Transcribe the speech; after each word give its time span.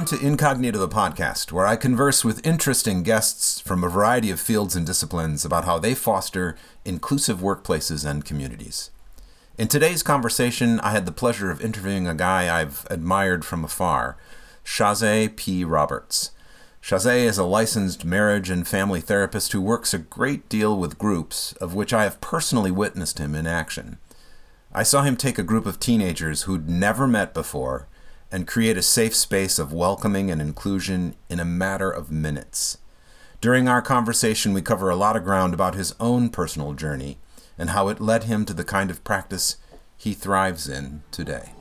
Welcome 0.00 0.18
to 0.18 0.26
Incognito 0.26 0.78
the 0.78 0.88
podcast, 0.88 1.52
where 1.52 1.66
I 1.66 1.76
converse 1.76 2.24
with 2.24 2.46
interesting 2.46 3.02
guests 3.02 3.60
from 3.60 3.84
a 3.84 3.88
variety 3.90 4.30
of 4.30 4.40
fields 4.40 4.74
and 4.74 4.86
disciplines 4.86 5.44
about 5.44 5.66
how 5.66 5.78
they 5.78 5.94
foster 5.94 6.56
inclusive 6.86 7.40
workplaces 7.40 8.08
and 8.08 8.24
communities. 8.24 8.90
In 9.58 9.68
today's 9.68 10.02
conversation, 10.02 10.80
I 10.80 10.92
had 10.92 11.04
the 11.04 11.12
pleasure 11.12 11.50
of 11.50 11.60
interviewing 11.60 12.08
a 12.08 12.14
guy 12.14 12.48
I've 12.48 12.86
admired 12.88 13.44
from 13.44 13.62
afar, 13.62 14.16
Chaazé 14.64 15.36
P. 15.36 15.66
Roberts. 15.66 16.30
Chaazé 16.82 17.24
is 17.24 17.36
a 17.36 17.44
licensed 17.44 18.02
marriage 18.02 18.48
and 18.48 18.66
family 18.66 19.02
therapist 19.02 19.52
who 19.52 19.60
works 19.60 19.92
a 19.92 19.98
great 19.98 20.48
deal 20.48 20.78
with 20.78 20.96
groups, 20.96 21.52
of 21.60 21.74
which 21.74 21.92
I 21.92 22.04
have 22.04 22.22
personally 22.22 22.70
witnessed 22.70 23.18
him 23.18 23.34
in 23.34 23.46
action. 23.46 23.98
I 24.72 24.82
saw 24.82 25.02
him 25.02 25.18
take 25.18 25.38
a 25.38 25.42
group 25.42 25.66
of 25.66 25.78
teenagers 25.78 26.44
who'd 26.44 26.70
never 26.70 27.06
met 27.06 27.34
before 27.34 27.86
and 28.32 28.46
create 28.46 28.76
a 28.76 28.82
safe 28.82 29.14
space 29.14 29.58
of 29.58 29.72
welcoming 29.72 30.30
and 30.30 30.40
inclusion 30.40 31.14
in 31.28 31.40
a 31.40 31.44
matter 31.44 31.90
of 31.90 32.10
minutes. 32.10 32.78
During 33.40 33.68
our 33.68 33.82
conversation, 33.82 34.52
we 34.52 34.62
cover 34.62 34.90
a 34.90 34.96
lot 34.96 35.16
of 35.16 35.24
ground 35.24 35.54
about 35.54 35.74
his 35.74 35.94
own 35.98 36.28
personal 36.28 36.74
journey 36.74 37.18
and 37.58 37.70
how 37.70 37.88
it 37.88 38.00
led 38.00 38.24
him 38.24 38.44
to 38.44 38.54
the 38.54 38.64
kind 38.64 38.90
of 38.90 39.04
practice 39.04 39.56
he 39.96 40.12
thrives 40.12 40.68
in 40.68 41.02
today. 41.10 41.52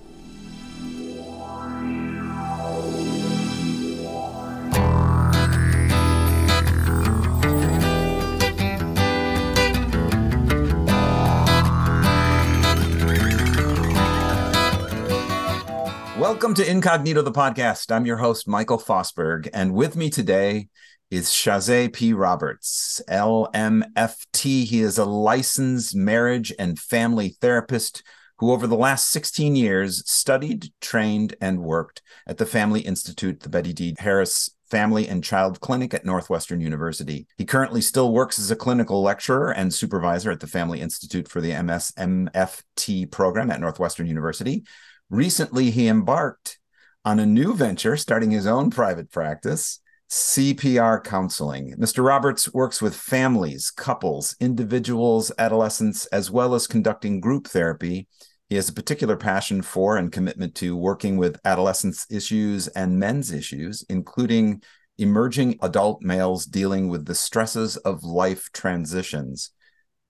Welcome 16.30 16.54
to 16.54 16.70
Incognito 16.70 17.24
the 17.24 17.32
podcast. 17.32 17.91
I'm 17.91 18.05
your 18.05 18.18
host, 18.18 18.48
Michael 18.48 18.77
Fosberg, 18.77 19.49
and 19.52 19.74
with 19.74 19.96
me 19.96 20.12
today 20.12 20.68
is 21.10 21.30
Chaazé 21.30 21.91
P. 21.91 22.13
Roberts, 22.13 23.02
LMFT. 23.10 24.63
He 24.63 24.80
is 24.80 25.00
a 25.00 25.05
licensed 25.05 25.96
marriage 25.96 26.54
and 26.60 26.77
family 26.77 27.30
therapist 27.41 28.04
who, 28.38 28.52
over 28.52 28.68
the 28.68 28.77
last 28.77 29.10
16 29.10 29.55
years, 29.55 30.07
studied, 30.07 30.68
trained, 30.82 31.35
and 31.41 31.63
worked 31.63 32.04
at 32.27 32.38
the 32.38 32.46
Family 32.46 32.82
Institute, 32.82 33.40
the 33.40 33.50
Bette 33.50 33.74
D. 33.74 33.96
Harris 33.98 34.52
Family 34.70 35.07
and 35.07 35.24
Child 35.24 35.60
Clinic 35.62 35.96
at 35.96 36.05
Northwestern 36.05 36.62
University. 36.62 37.26
He 37.40 37.46
currently 37.46 37.82
still 37.82 38.13
works 38.13 38.38
as 38.38 38.52
a 38.52 38.55
clinical 38.55 39.02
lecturer 39.02 39.52
and 39.52 39.74
supervisor 39.74 40.30
at 40.30 40.41
the 40.41 40.48
Family 40.48 40.80
Institute 40.80 41.27
for 41.27 41.41
the 41.41 41.54
MSMFT 41.54 43.10
program 43.10 43.50
at 43.50 43.60
Northwestern 43.60 44.05
University. 44.05 44.63
Recently, 45.10 45.71
he 45.71 45.88
embarked 45.88 46.60
on 47.04 47.20
a 47.20 47.26
new 47.26 47.55
venture, 47.55 47.98
starting 47.98 48.32
his 48.32 48.46
own 48.46 48.70
private 48.70 49.12
practice, 49.12 49.79
CPR 50.10 51.04
counseling. 51.04 51.76
Mr. 51.77 52.04
Roberts 52.04 52.54
works 52.54 52.82
with 52.82 52.96
families, 52.96 53.71
couples, 53.71 54.35
individuals, 54.40 55.32
adolescents, 55.38 56.05
as 56.07 56.29
well 56.32 56.55
as 56.55 56.68
conducting 56.68 57.20
group 57.20 57.48
therapy. 57.48 58.07
He 58.49 58.55
has 58.55 58.70
a 58.70 58.74
particular 58.74 59.16
passion 59.16 59.62
for 59.62 59.98
and 59.98 60.12
commitment 60.12 60.55
to 60.55 60.76
working 60.76 61.18
with 61.18 61.40
adolescents' 61.46 62.07
issues 62.10 62.68
and 62.70 62.99
men's 62.99 63.32
issues, 63.32 63.84
including 63.90 64.63
emerging 64.97 65.57
adult 65.62 66.01
males 66.01 66.46
dealing 66.46 66.90
with 66.90 67.06
the 67.06 67.16
stresses 67.16 67.78
of 67.78 68.03
life 68.03 68.50
transitions. 68.51 69.51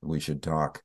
We 0.02 0.20
should 0.20 0.42
talk 0.42 0.82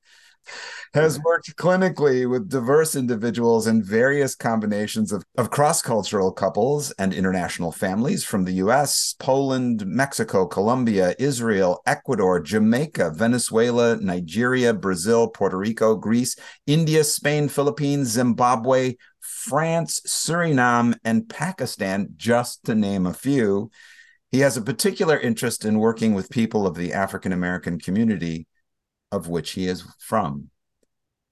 has 0.95 1.15
mm-hmm. 1.15 1.25
worked 1.25 1.57
clinically 1.57 2.29
with 2.29 2.49
diverse 2.49 2.95
individuals 2.95 3.67
in 3.67 3.83
various 3.83 4.35
combinations 4.35 5.13
of, 5.13 5.25
of 5.37 5.51
cross 5.51 5.83
cultural 5.83 6.33
couples 6.33 6.91
and 6.93 7.13
international 7.13 7.73
families 7.73 8.25
from 8.25 8.45
the 8.45 8.53
US, 8.55 9.15
Poland, 9.19 9.85
Mexico, 9.87 10.47
Colombia, 10.47 11.15
Israel, 11.19 11.83
Ecuador, 11.87 12.41
Jamaica, 12.41 13.11
Venezuela, 13.11 13.97
Nigeria, 13.97 14.73
Brazil, 14.73 15.29
Puerto 15.29 15.57
Rico, 15.57 15.97
Greece, 15.97 16.37
India, 16.67 17.03
Spain, 17.03 17.49
Philippines, 17.49 18.09
Zimbabwe, 18.09 18.95
France, 19.21 20.01
Suriname, 20.07 20.97
and 21.05 21.29
Pakistan, 21.29 22.09
just 22.17 22.65
to 22.65 22.75
name 22.75 23.07
a 23.07 23.13
few. 23.13 23.71
He 24.31 24.41
has 24.41 24.57
a 24.57 24.63
particular 24.63 25.19
interest 25.19 25.65
in 25.65 25.79
working 25.79 26.15
with 26.15 26.31
people 26.31 26.67
of 26.67 26.75
the 26.75 26.93
African 26.93 27.33
American 27.33 27.79
community 27.79 28.47
of 29.15 29.29
which 29.29 29.53
he 29.53 29.67
is 29.67 29.85
from. 29.99 30.51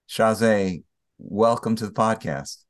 Chaazé, 0.09 0.83
welcome 1.17 1.75
to 1.75 1.85
the 1.85 1.91
podcast. 1.91 2.63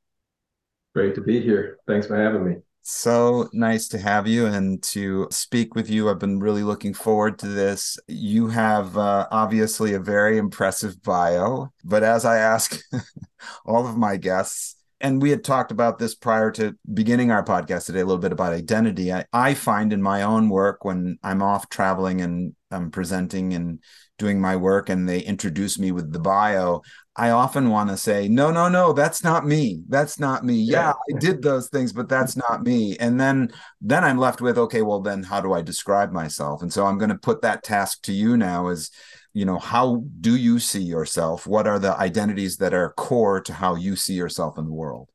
Great 0.94 1.14
to 1.14 1.20
be 1.20 1.40
here. 1.40 1.78
Thanks 1.86 2.06
for 2.06 2.16
having 2.16 2.44
me. 2.44 2.56
So 2.82 3.48
nice 3.52 3.88
to 3.88 3.98
have 3.98 4.26
you 4.26 4.46
and 4.46 4.82
to 4.84 5.28
speak 5.30 5.74
with 5.74 5.88
you. 5.88 6.10
I've 6.10 6.18
been 6.18 6.38
really 6.38 6.62
looking 6.62 6.92
forward 6.92 7.38
to 7.38 7.46
this. 7.46 7.98
You 8.08 8.48
have 8.48 8.98
uh, 8.98 9.26
obviously 9.30 9.94
a 9.94 10.00
very 10.00 10.36
impressive 10.36 11.02
bio, 11.02 11.72
but 11.82 12.02
as 12.02 12.24
I 12.24 12.38
ask 12.38 12.78
all 13.66 13.86
of 13.86 13.96
my 13.96 14.16
guests, 14.16 14.76
and 15.00 15.20
we 15.20 15.30
had 15.30 15.44
talked 15.44 15.70
about 15.70 15.98
this 15.98 16.14
prior 16.14 16.50
to 16.52 16.76
beginning 16.92 17.30
our 17.30 17.44
podcast 17.44 17.86
today 17.86 18.00
a 18.00 18.04
little 18.04 18.20
bit 18.20 18.32
about 18.32 18.52
identity. 18.52 19.12
I, 19.12 19.24
I 19.32 19.54
find 19.54 19.92
in 19.92 20.02
my 20.02 20.22
own 20.22 20.48
work 20.48 20.84
when 20.84 21.18
I'm 21.22 21.42
off 21.42 21.68
traveling 21.68 22.20
and 22.20 22.54
I'm 22.70 22.90
presenting 22.90 23.54
and 23.54 23.80
doing 24.18 24.40
my 24.40 24.56
work 24.56 24.88
and 24.88 25.08
they 25.08 25.20
introduce 25.20 25.78
me 25.78 25.92
with 25.92 26.12
the 26.12 26.18
bio, 26.18 26.82
I 27.16 27.30
often 27.30 27.70
want 27.70 27.90
to 27.90 27.96
say, 27.96 28.28
no, 28.28 28.50
no, 28.50 28.68
no, 28.68 28.92
that's 28.92 29.22
not 29.22 29.46
me. 29.46 29.82
That's 29.88 30.18
not 30.18 30.44
me. 30.44 30.54
Yeah, 30.54 30.92
I 30.92 31.18
did 31.18 31.42
those 31.42 31.68
things, 31.68 31.92
but 31.92 32.08
that's 32.08 32.36
not 32.36 32.62
me. 32.62 32.96
And 32.98 33.20
then 33.20 33.52
then 33.80 34.04
I'm 34.04 34.18
left 34.18 34.40
with, 34.40 34.58
okay, 34.58 34.82
well 34.82 35.00
then 35.00 35.22
how 35.22 35.40
do 35.40 35.52
I 35.52 35.62
describe 35.62 36.12
myself? 36.12 36.62
And 36.62 36.72
so 36.72 36.86
I'm 36.86 36.98
going 36.98 37.10
to 37.10 37.18
put 37.18 37.42
that 37.42 37.62
task 37.62 38.02
to 38.02 38.12
you 38.12 38.36
now 38.36 38.68
is, 38.68 38.90
you 39.32 39.44
know, 39.44 39.58
how 39.58 40.04
do 40.20 40.36
you 40.36 40.58
see 40.58 40.82
yourself? 40.82 41.46
What 41.46 41.66
are 41.66 41.78
the 41.78 41.96
identities 41.96 42.56
that 42.58 42.74
are 42.74 42.94
core 42.96 43.40
to 43.42 43.52
how 43.52 43.76
you 43.76 43.96
see 43.96 44.14
yourself 44.14 44.58
in 44.58 44.64
the 44.64 44.72
world? 44.72 45.08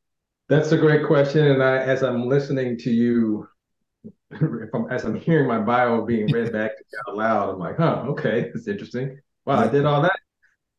That's 0.48 0.72
a 0.72 0.78
great 0.78 1.06
question. 1.06 1.46
And 1.48 1.64
I 1.64 1.78
as 1.78 2.02
I'm 2.02 2.28
listening 2.28 2.78
to 2.80 2.92
you 2.92 3.48
if 4.32 4.70
I'm, 4.74 4.90
as 4.92 5.04
I'm 5.04 5.20
hearing 5.20 5.48
my 5.48 5.60
bio 5.60 6.06
being 6.06 6.32
read 6.32 6.52
back 6.54 6.72
out 7.08 7.16
loud, 7.16 7.50
I'm 7.50 7.60
like, 7.60 7.78
huh, 7.78 8.06
okay, 8.10 8.52
it's 8.54 8.68
interesting. 8.68 9.20
Wow, 9.46 9.60
I 9.60 9.68
did 9.68 9.86
all 9.86 10.02
that. 10.02 10.20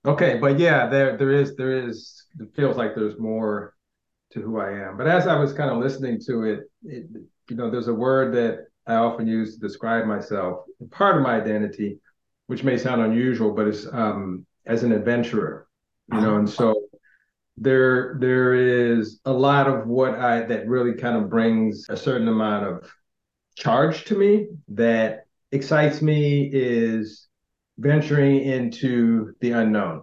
Okay, 0.07 0.39
but 0.39 0.59
yeah, 0.59 0.89
there 0.89 1.17
there 1.17 1.33
is 1.33 1.57
there 1.57 1.87
is 1.87 2.25
it 2.39 2.49
feels 2.55 2.77
like 2.77 2.95
there's 2.95 3.19
more 3.19 3.75
to 4.33 4.41
who 4.41 4.61
I 4.61 4.73
am. 4.73 4.97
But 4.97 5.09
as 5.09 5.27
I 5.27 5.39
was 5.39 5.53
kind 5.53 5.71
of 5.71 5.79
listening 5.79 6.21
to 6.27 6.45
it, 6.45 6.61
it 6.85 7.07
you 7.49 7.57
know, 7.57 7.71
there's 7.71 7.89
a 7.89 7.95
word 7.95 8.33
that 8.35 8.67
I 8.87 8.95
often 8.95 9.27
use 9.27 9.55
to 9.55 9.61
describe 9.61 10.07
myself. 10.07 10.65
Part 10.91 11.17
of 11.17 11.23
my 11.23 11.41
identity, 11.41 12.01
which 12.47 12.65
may 12.65 12.79
sound 12.79 13.03
unusual, 13.03 13.53
but 13.53 13.67
it's 13.67 13.87
um, 13.93 14.47
as 14.67 14.85
an 14.85 14.93
adventurer. 14.93 15.67
You 16.13 16.21
know, 16.21 16.37
and 16.37 16.49
so 16.49 16.75
there 17.57 18.17
there 18.21 18.55
is 18.55 19.21
a 19.27 19.33
lot 19.33 19.69
of 19.69 19.87
what 19.87 20.15
I 20.15 20.43
that 20.43 20.67
really 20.67 20.95
kind 20.95 21.17
of 21.17 21.29
brings 21.29 21.87
a 21.89 21.97
certain 21.97 22.27
amount 22.27 22.67
of 22.67 22.93
charge 23.61 24.05
to 24.05 24.17
me 24.17 24.49
that 24.69 25.27
excites 25.53 26.01
me 26.01 26.49
is 26.51 27.29
venturing 27.79 28.41
into 28.41 29.35
the 29.41 29.53
unknown 29.53 30.03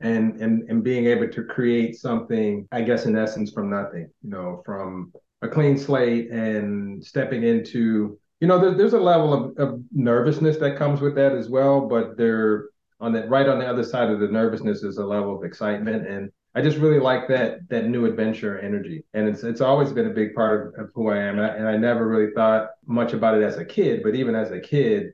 and 0.00 0.40
and 0.40 0.70
and 0.70 0.84
being 0.84 1.06
able 1.06 1.28
to 1.28 1.42
create 1.42 1.96
something 1.96 2.68
i 2.70 2.80
guess 2.80 3.06
in 3.06 3.18
essence 3.18 3.50
from 3.50 3.68
nothing 3.68 4.08
you 4.22 4.30
know 4.30 4.62
from 4.64 5.12
a 5.42 5.48
clean 5.48 5.76
slate 5.76 6.30
and 6.30 7.04
stepping 7.04 7.42
into 7.42 8.16
you 8.40 8.46
know 8.46 8.60
there, 8.60 8.74
there's 8.74 8.92
a 8.92 9.00
level 9.00 9.34
of, 9.34 9.58
of 9.58 9.80
nervousness 9.90 10.58
that 10.58 10.78
comes 10.78 11.00
with 11.00 11.16
that 11.16 11.32
as 11.32 11.48
well 11.48 11.88
but 11.88 12.16
there 12.16 12.68
on 13.00 13.12
that 13.12 13.28
right 13.28 13.48
on 13.48 13.58
the 13.58 13.66
other 13.66 13.82
side 13.82 14.10
of 14.10 14.20
the 14.20 14.28
nervousness 14.28 14.84
is 14.84 14.98
a 14.98 15.04
level 15.04 15.36
of 15.36 15.44
excitement 15.44 16.06
and 16.06 16.30
I 16.54 16.62
just 16.62 16.78
really 16.78 16.98
like 16.98 17.28
that 17.28 17.68
that 17.68 17.86
new 17.86 18.06
adventure 18.06 18.58
energy, 18.58 19.04
and 19.14 19.28
it's 19.28 19.42
it's 19.44 19.60
always 19.60 19.92
been 19.92 20.06
a 20.06 20.14
big 20.14 20.34
part 20.34 20.74
of, 20.74 20.86
of 20.86 20.90
who 20.94 21.08
I 21.08 21.18
am. 21.18 21.38
And 21.38 21.46
I, 21.46 21.48
and 21.54 21.68
I 21.68 21.76
never 21.76 22.08
really 22.08 22.32
thought 22.34 22.70
much 22.86 23.12
about 23.12 23.36
it 23.36 23.42
as 23.42 23.56
a 23.58 23.64
kid, 23.64 24.02
but 24.02 24.14
even 24.14 24.34
as 24.34 24.50
a 24.50 24.60
kid, 24.60 25.12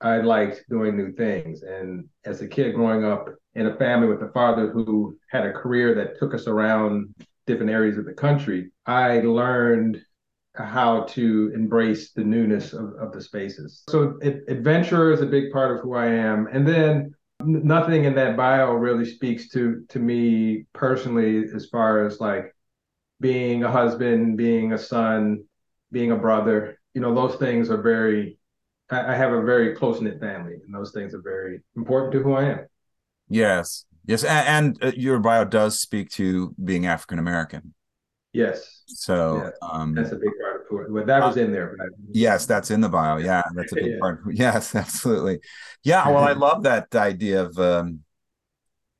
I 0.00 0.18
liked 0.18 0.64
doing 0.68 0.96
new 0.96 1.12
things. 1.12 1.62
And 1.62 2.08
as 2.24 2.40
a 2.40 2.48
kid 2.48 2.74
growing 2.74 3.04
up 3.04 3.28
in 3.54 3.66
a 3.66 3.76
family 3.76 4.08
with 4.08 4.22
a 4.22 4.32
father 4.32 4.70
who 4.70 5.18
had 5.30 5.44
a 5.44 5.52
career 5.52 5.94
that 5.96 6.18
took 6.18 6.34
us 6.34 6.46
around 6.46 7.14
different 7.46 7.72
areas 7.72 7.98
of 7.98 8.04
the 8.04 8.12
country, 8.12 8.70
I 8.86 9.20
learned 9.20 10.00
how 10.54 11.02
to 11.02 11.52
embrace 11.54 12.12
the 12.12 12.24
newness 12.24 12.72
of, 12.72 12.94
of 13.00 13.12
the 13.12 13.20
spaces. 13.20 13.82
So 13.88 14.18
it, 14.20 14.42
adventure 14.48 15.12
is 15.12 15.20
a 15.20 15.26
big 15.26 15.52
part 15.52 15.76
of 15.76 15.82
who 15.82 15.94
I 15.94 16.06
am. 16.06 16.48
And 16.52 16.66
then 16.66 17.14
nothing 17.40 18.04
in 18.04 18.14
that 18.14 18.36
bio 18.36 18.72
really 18.72 19.04
speaks 19.04 19.48
to 19.50 19.84
to 19.88 19.98
me 19.98 20.64
personally 20.72 21.44
as 21.54 21.66
far 21.66 22.04
as 22.04 22.20
like 22.20 22.54
being 23.20 23.62
a 23.64 23.70
husband 23.70 24.36
being 24.36 24.72
a 24.72 24.78
son 24.78 25.44
being 25.92 26.10
a 26.10 26.16
brother 26.16 26.78
you 26.94 27.00
know 27.00 27.14
those 27.14 27.36
things 27.36 27.70
are 27.70 27.80
very 27.80 28.38
i, 28.90 29.12
I 29.12 29.14
have 29.14 29.32
a 29.32 29.42
very 29.42 29.74
close-knit 29.76 30.18
family 30.20 30.54
and 30.64 30.74
those 30.74 30.92
things 30.92 31.14
are 31.14 31.22
very 31.22 31.60
important 31.76 32.12
to 32.12 32.22
who 32.22 32.32
i 32.32 32.44
am 32.44 32.66
yes 33.28 33.84
yes 34.04 34.24
and, 34.24 34.76
and 34.82 34.84
uh, 34.84 34.96
your 34.96 35.20
bio 35.20 35.44
does 35.44 35.80
speak 35.80 36.10
to 36.10 36.54
being 36.64 36.86
african 36.86 37.18
american 37.18 37.74
Yes. 38.32 38.82
So 38.86 39.42
Yeah. 39.42 39.50
um, 39.62 39.94
That's 39.94 40.12
a 40.12 40.16
big 40.16 40.30
part 40.40 40.56
of 40.56 40.57
it. 40.57 40.57
Well, 40.70 41.04
that 41.06 41.22
was 41.22 41.36
in 41.36 41.52
there. 41.52 41.74
But 41.78 41.88
yes, 42.12 42.46
that's 42.46 42.70
in 42.70 42.80
the 42.80 42.88
bio. 42.88 43.16
Yeah, 43.16 43.42
that's 43.54 43.72
a 43.72 43.76
big 43.76 43.90
Yeah. 43.92 43.98
part. 43.98 44.20
Yes, 44.32 44.74
absolutely. 44.74 45.40
Yeah. 45.84 46.08
Well, 46.08 46.24
I 46.24 46.32
love 46.32 46.62
that 46.64 46.94
idea 46.94 47.42
of 47.42 47.58
um, 47.58 48.00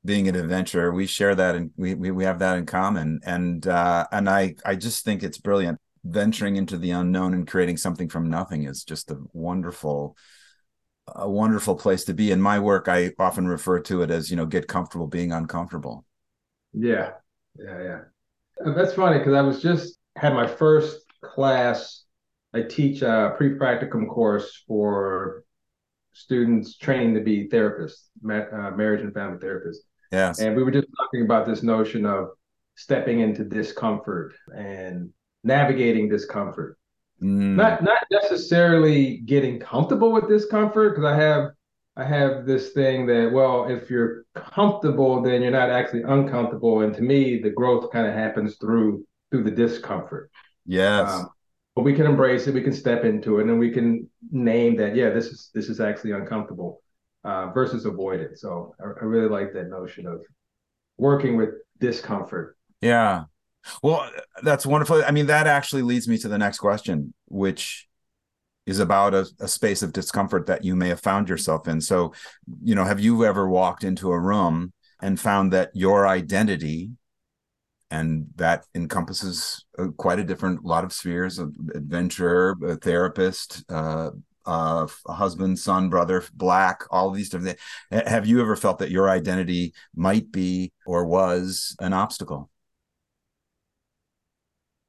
being 0.05 0.27
an 0.27 0.35
adventurer. 0.35 0.91
We 0.93 1.05
share 1.05 1.35
that, 1.35 1.55
and 1.55 1.71
we, 1.77 1.93
we 1.95 2.11
we 2.11 2.23
have 2.23 2.39
that 2.39 2.57
in 2.57 2.65
common. 2.65 3.19
And 3.25 3.65
uh, 3.67 4.07
and 4.11 4.29
I 4.29 4.55
I 4.65 4.75
just 4.75 5.03
think 5.05 5.23
it's 5.23 5.37
brilliant. 5.37 5.79
Venturing 6.05 6.55
into 6.55 6.77
the 6.77 6.91
unknown 6.91 7.33
and 7.33 7.45
creating 7.47 7.77
something 7.77 8.07
from 8.07 8.29
nothing 8.29 8.63
is 8.63 8.83
just 8.83 9.11
a 9.11 9.17
wonderful 9.33 10.15
a 11.07 11.29
wonderful 11.29 11.75
place 11.75 12.05
to 12.05 12.13
be. 12.13 12.31
In 12.31 12.41
my 12.41 12.59
work, 12.59 12.87
I 12.87 13.13
often 13.19 13.47
refer 13.47 13.79
to 13.81 14.01
it 14.03 14.11
as 14.11 14.29
you 14.29 14.37
know 14.37 14.45
get 14.45 14.67
comfortable 14.67 15.07
being 15.07 15.31
uncomfortable. 15.31 16.05
Yeah, 16.73 17.13
yeah, 17.57 17.81
yeah. 17.83 18.01
Uh, 18.65 18.73
That's 18.73 18.93
funny 18.93 19.19
because 19.19 19.35
I 19.35 19.41
was 19.41 19.61
just 19.61 19.99
had 20.17 20.33
my 20.33 20.47
first 20.47 21.01
class. 21.21 22.03
I 22.53 22.63
teach 22.63 23.01
a 23.01 23.33
pre-practicum 23.37 24.07
course 24.09 24.63
for 24.67 25.43
students 26.13 26.77
training 26.77 27.13
to 27.15 27.21
be 27.21 27.47
therapists, 27.47 28.07
ma- 28.21 28.47
uh, 28.51 28.71
marriage 28.71 29.01
and 29.01 29.13
family 29.13 29.37
therapists, 29.37 29.77
Yes. 30.11 30.39
and 30.39 30.55
we 30.55 30.63
were 30.63 30.71
just 30.71 30.87
talking 30.97 31.21
about 31.23 31.45
this 31.45 31.61
notion 31.61 32.05
of 32.05 32.29
stepping 32.75 33.19
into 33.19 33.43
discomfort 33.43 34.33
and 34.55 35.11
navigating 35.43 36.09
discomfort. 36.09 36.77
Mm, 37.21 37.55
Not 37.55 37.83
not 37.83 37.99
necessarily 38.11 39.17
getting 39.25 39.59
comfortable 39.59 40.11
with 40.11 40.27
discomfort 40.27 40.95
because 40.95 41.05
I 41.05 41.15
have 41.15 41.51
I 41.97 42.05
have 42.05 42.45
this 42.45 42.71
thing 42.71 43.05
that 43.07 43.31
well 43.31 43.65
if 43.69 43.89
you're 43.89 44.23
comfortable 44.33 45.21
then 45.21 45.41
you're 45.41 45.51
not 45.51 45.69
actually 45.69 46.03
uncomfortable 46.03 46.81
and 46.81 46.93
to 46.95 47.01
me 47.01 47.41
the 47.41 47.49
growth 47.49 47.91
kind 47.91 48.07
of 48.07 48.13
happens 48.13 48.55
through 48.57 49.05
through 49.31 49.43
the 49.43 49.51
discomfort. 49.51 50.31
Yes. 50.69 51.11
Um, 51.11 51.29
but 51.75 51.83
we 51.83 51.93
can 51.93 52.05
embrace 52.05 52.47
it, 52.47 52.53
we 52.53 52.61
can 52.61 52.73
step 52.73 53.05
into 53.05 53.39
it, 53.39 53.47
and 53.47 53.59
we 53.59 53.71
can 53.71 54.09
name 54.31 54.75
that 54.77 54.95
yeah 54.95 55.09
this 55.09 55.27
is 55.27 55.49
this 55.53 55.69
is 55.69 55.79
actually 55.79 56.11
uncomfortable 56.11 56.81
uh, 57.23 57.51
versus 57.51 57.85
avoid 57.85 58.19
it. 58.19 58.37
So 58.37 58.75
I, 58.79 59.01
I 59.01 59.03
really 59.05 59.29
like 59.29 59.53
that 59.53 59.69
notion 59.69 60.05
of 60.07 60.21
working 60.97 61.37
with 61.37 61.49
discomfort. 61.79 62.57
Yeah. 62.81 63.23
Well, 63.83 64.09
that's 64.41 64.65
wonderful. 64.65 65.03
I 65.05 65.11
mean, 65.11 65.27
that 65.27 65.47
actually 65.47 65.81
leads 65.81 66.07
me 66.07 66.17
to 66.19 66.27
the 66.27 66.37
next 66.37 66.59
question, 66.59 67.13
which 67.27 67.87
is 68.65 68.79
about 68.79 69.13
a, 69.13 69.27
a 69.39 69.47
space 69.47 69.81
of 69.81 69.93
discomfort 69.93 70.45
that 70.45 70.63
you 70.63 70.75
may 70.75 70.89
have 70.89 70.99
found 71.01 71.27
yourself 71.27 71.67
in. 71.67 71.81
So, 71.81 72.13
you 72.63 72.75
know, 72.75 72.85
have 72.85 72.99
you 72.99 73.25
ever 73.25 73.49
walked 73.49 73.83
into 73.83 74.11
a 74.11 74.19
room 74.19 74.73
and 75.01 75.19
found 75.19 75.51
that 75.53 75.71
your 75.73 76.07
identity, 76.07 76.91
and 77.91 78.27
that 78.35 78.65
encompasses 78.75 79.65
uh, 79.77 79.87
quite 79.97 80.19
a 80.19 80.23
different 80.23 80.63
lot 80.63 80.83
of 80.83 80.93
spheres 80.93 81.39
of 81.39 81.55
adventurer, 81.73 82.55
a 82.65 82.75
therapist, 82.75 83.63
uh, 83.69 84.11
uh, 84.45 84.87
husband, 85.07 85.59
son, 85.59 85.89
brother, 85.89 86.23
black, 86.33 86.83
all 86.91 87.11
these 87.11 87.29
different 87.29 87.57
things. 87.91 88.07
Have 88.07 88.25
you 88.25 88.41
ever 88.41 88.55
felt 88.55 88.79
that 88.79 88.91
your 88.91 89.09
identity 89.09 89.73
might 89.95 90.31
be 90.31 90.71
or 90.85 91.05
was 91.05 91.75
an 91.79 91.93
obstacle? 91.93 92.49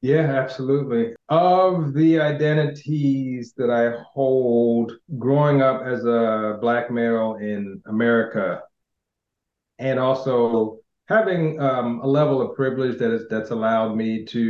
Yeah, 0.03 0.23
absolutely. 0.23 1.14
Of 1.29 1.93
the 1.93 2.20
identities 2.20 3.53
that 3.58 3.69
I 3.70 4.03
hold 4.14 4.93
growing 5.19 5.61
up 5.61 5.82
as 5.82 6.06
a 6.06 6.56
black 6.58 6.91
male 6.91 7.35
in 7.35 7.82
America, 7.87 8.62
and 9.79 9.99
also 9.99 10.80
having 11.10 11.60
um, 11.60 12.00
a 12.02 12.06
level 12.06 12.40
of 12.40 12.56
privilege 12.56 12.98
that 12.98 13.12
is 13.12 13.24
that's 13.28 13.50
allowed 13.50 13.96
me 13.96 14.24
to, 14.26 14.40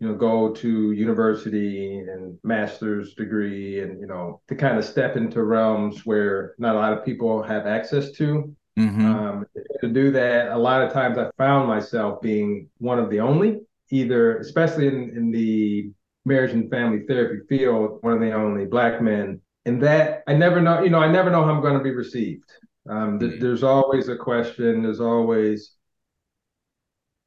you 0.00 0.08
know, 0.08 0.14
go 0.14 0.52
to 0.52 0.92
university 0.92 2.00
and 2.00 2.38
master's 2.42 3.14
degree 3.14 3.80
and, 3.80 4.00
you 4.00 4.06
know, 4.06 4.42
to 4.48 4.54
kind 4.54 4.78
of 4.78 4.84
step 4.84 5.16
into 5.16 5.42
realms 5.42 6.04
where 6.04 6.54
not 6.58 6.74
a 6.74 6.78
lot 6.78 6.92
of 6.92 7.04
people 7.04 7.42
have 7.42 7.66
access 7.66 8.10
to. 8.12 8.54
Mhm. 8.78 9.04
Um, 9.04 9.46
to 9.80 9.88
do 9.88 10.10
that, 10.12 10.52
a 10.52 10.58
lot 10.58 10.82
of 10.82 10.92
times 10.92 11.18
I 11.18 11.30
found 11.38 11.68
myself 11.68 12.20
being 12.20 12.68
one 12.78 12.98
of 12.98 13.10
the 13.10 13.20
only, 13.20 13.60
either, 13.90 14.38
especially 14.38 14.88
in, 14.88 15.10
in 15.16 15.30
the 15.30 15.90
marriage 16.24 16.52
and 16.52 16.70
family 16.70 17.04
therapy 17.06 17.40
field, 17.48 17.98
one 18.02 18.14
of 18.14 18.20
the 18.20 18.32
only 18.32 18.66
black 18.66 19.00
men. 19.02 19.40
And 19.66 19.82
that 19.82 20.22
I 20.26 20.34
never 20.34 20.60
know, 20.60 20.82
you 20.82 20.90
know, 20.90 21.00
I 21.00 21.10
never 21.10 21.30
know 21.30 21.44
how 21.44 21.52
I'm 21.52 21.62
going 21.62 21.78
to 21.78 21.84
be 21.84 21.94
received. 21.94 22.50
Um, 22.88 23.18
th- 23.18 23.32
Mhm. 23.32 23.40
there's 23.40 23.62
always 23.62 24.08
a 24.08 24.16
question. 24.16 24.82
There's 24.82 25.00
always, 25.00 25.76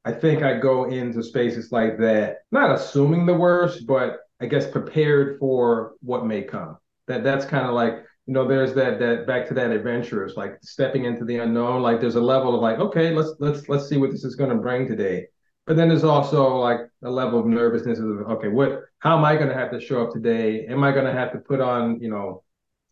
I 0.05 0.11
think 0.11 0.43
I 0.43 0.57
go 0.57 0.85
into 0.85 1.23
spaces 1.23 1.71
like 1.71 1.97
that, 1.99 2.39
not 2.51 2.71
assuming 2.71 3.25
the 3.25 3.33
worst, 3.33 3.87
but 3.87 4.19
I 4.41 4.45
guess 4.47 4.69
prepared 4.69 5.39
for 5.39 5.93
what 6.01 6.25
may 6.25 6.41
come. 6.41 6.77
That 7.07 7.23
that's 7.23 7.45
kind 7.45 7.65
of 7.65 7.73
like, 7.73 7.93
you 8.25 8.33
know, 8.33 8.47
there's 8.47 8.73
that 8.73 8.99
that 8.99 9.25
back 9.25 9.47
to 9.47 9.53
that 9.53 9.71
adventurous, 9.71 10.35
like 10.35 10.57
stepping 10.61 11.05
into 11.05 11.23
the 11.23 11.37
unknown. 11.37 11.81
Like 11.81 12.01
there's 12.01 12.15
a 12.15 12.21
level 12.21 12.53
of 12.55 12.61
like, 12.61 12.79
okay, 12.79 13.13
let's 13.13 13.33
let's 13.39 13.69
let's 13.69 13.87
see 13.87 13.97
what 13.97 14.11
this 14.11 14.23
is 14.23 14.35
going 14.35 14.49
to 14.49 14.57
bring 14.57 14.87
today. 14.87 15.27
But 15.65 15.77
then 15.77 15.87
there's 15.87 16.03
also 16.03 16.57
like 16.57 16.79
a 17.03 17.09
level 17.09 17.39
of 17.39 17.45
nervousness 17.45 17.99
of 17.99 18.05
okay, 18.05 18.49
what 18.49 18.81
how 18.99 19.17
am 19.17 19.23
I 19.23 19.35
going 19.35 19.49
to 19.49 19.55
have 19.55 19.71
to 19.71 19.79
show 19.79 20.05
up 20.05 20.11
today? 20.13 20.65
Am 20.67 20.83
I 20.83 20.91
going 20.91 21.05
to 21.05 21.13
have 21.13 21.31
to 21.33 21.39
put 21.39 21.61
on, 21.61 22.01
you 22.01 22.09
know, 22.09 22.43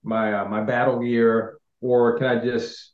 my 0.04 0.34
uh, 0.34 0.46
my 0.46 0.62
battle 0.62 1.00
gear, 1.00 1.58
or 1.82 2.18
can 2.18 2.28
I 2.28 2.44
just 2.44 2.94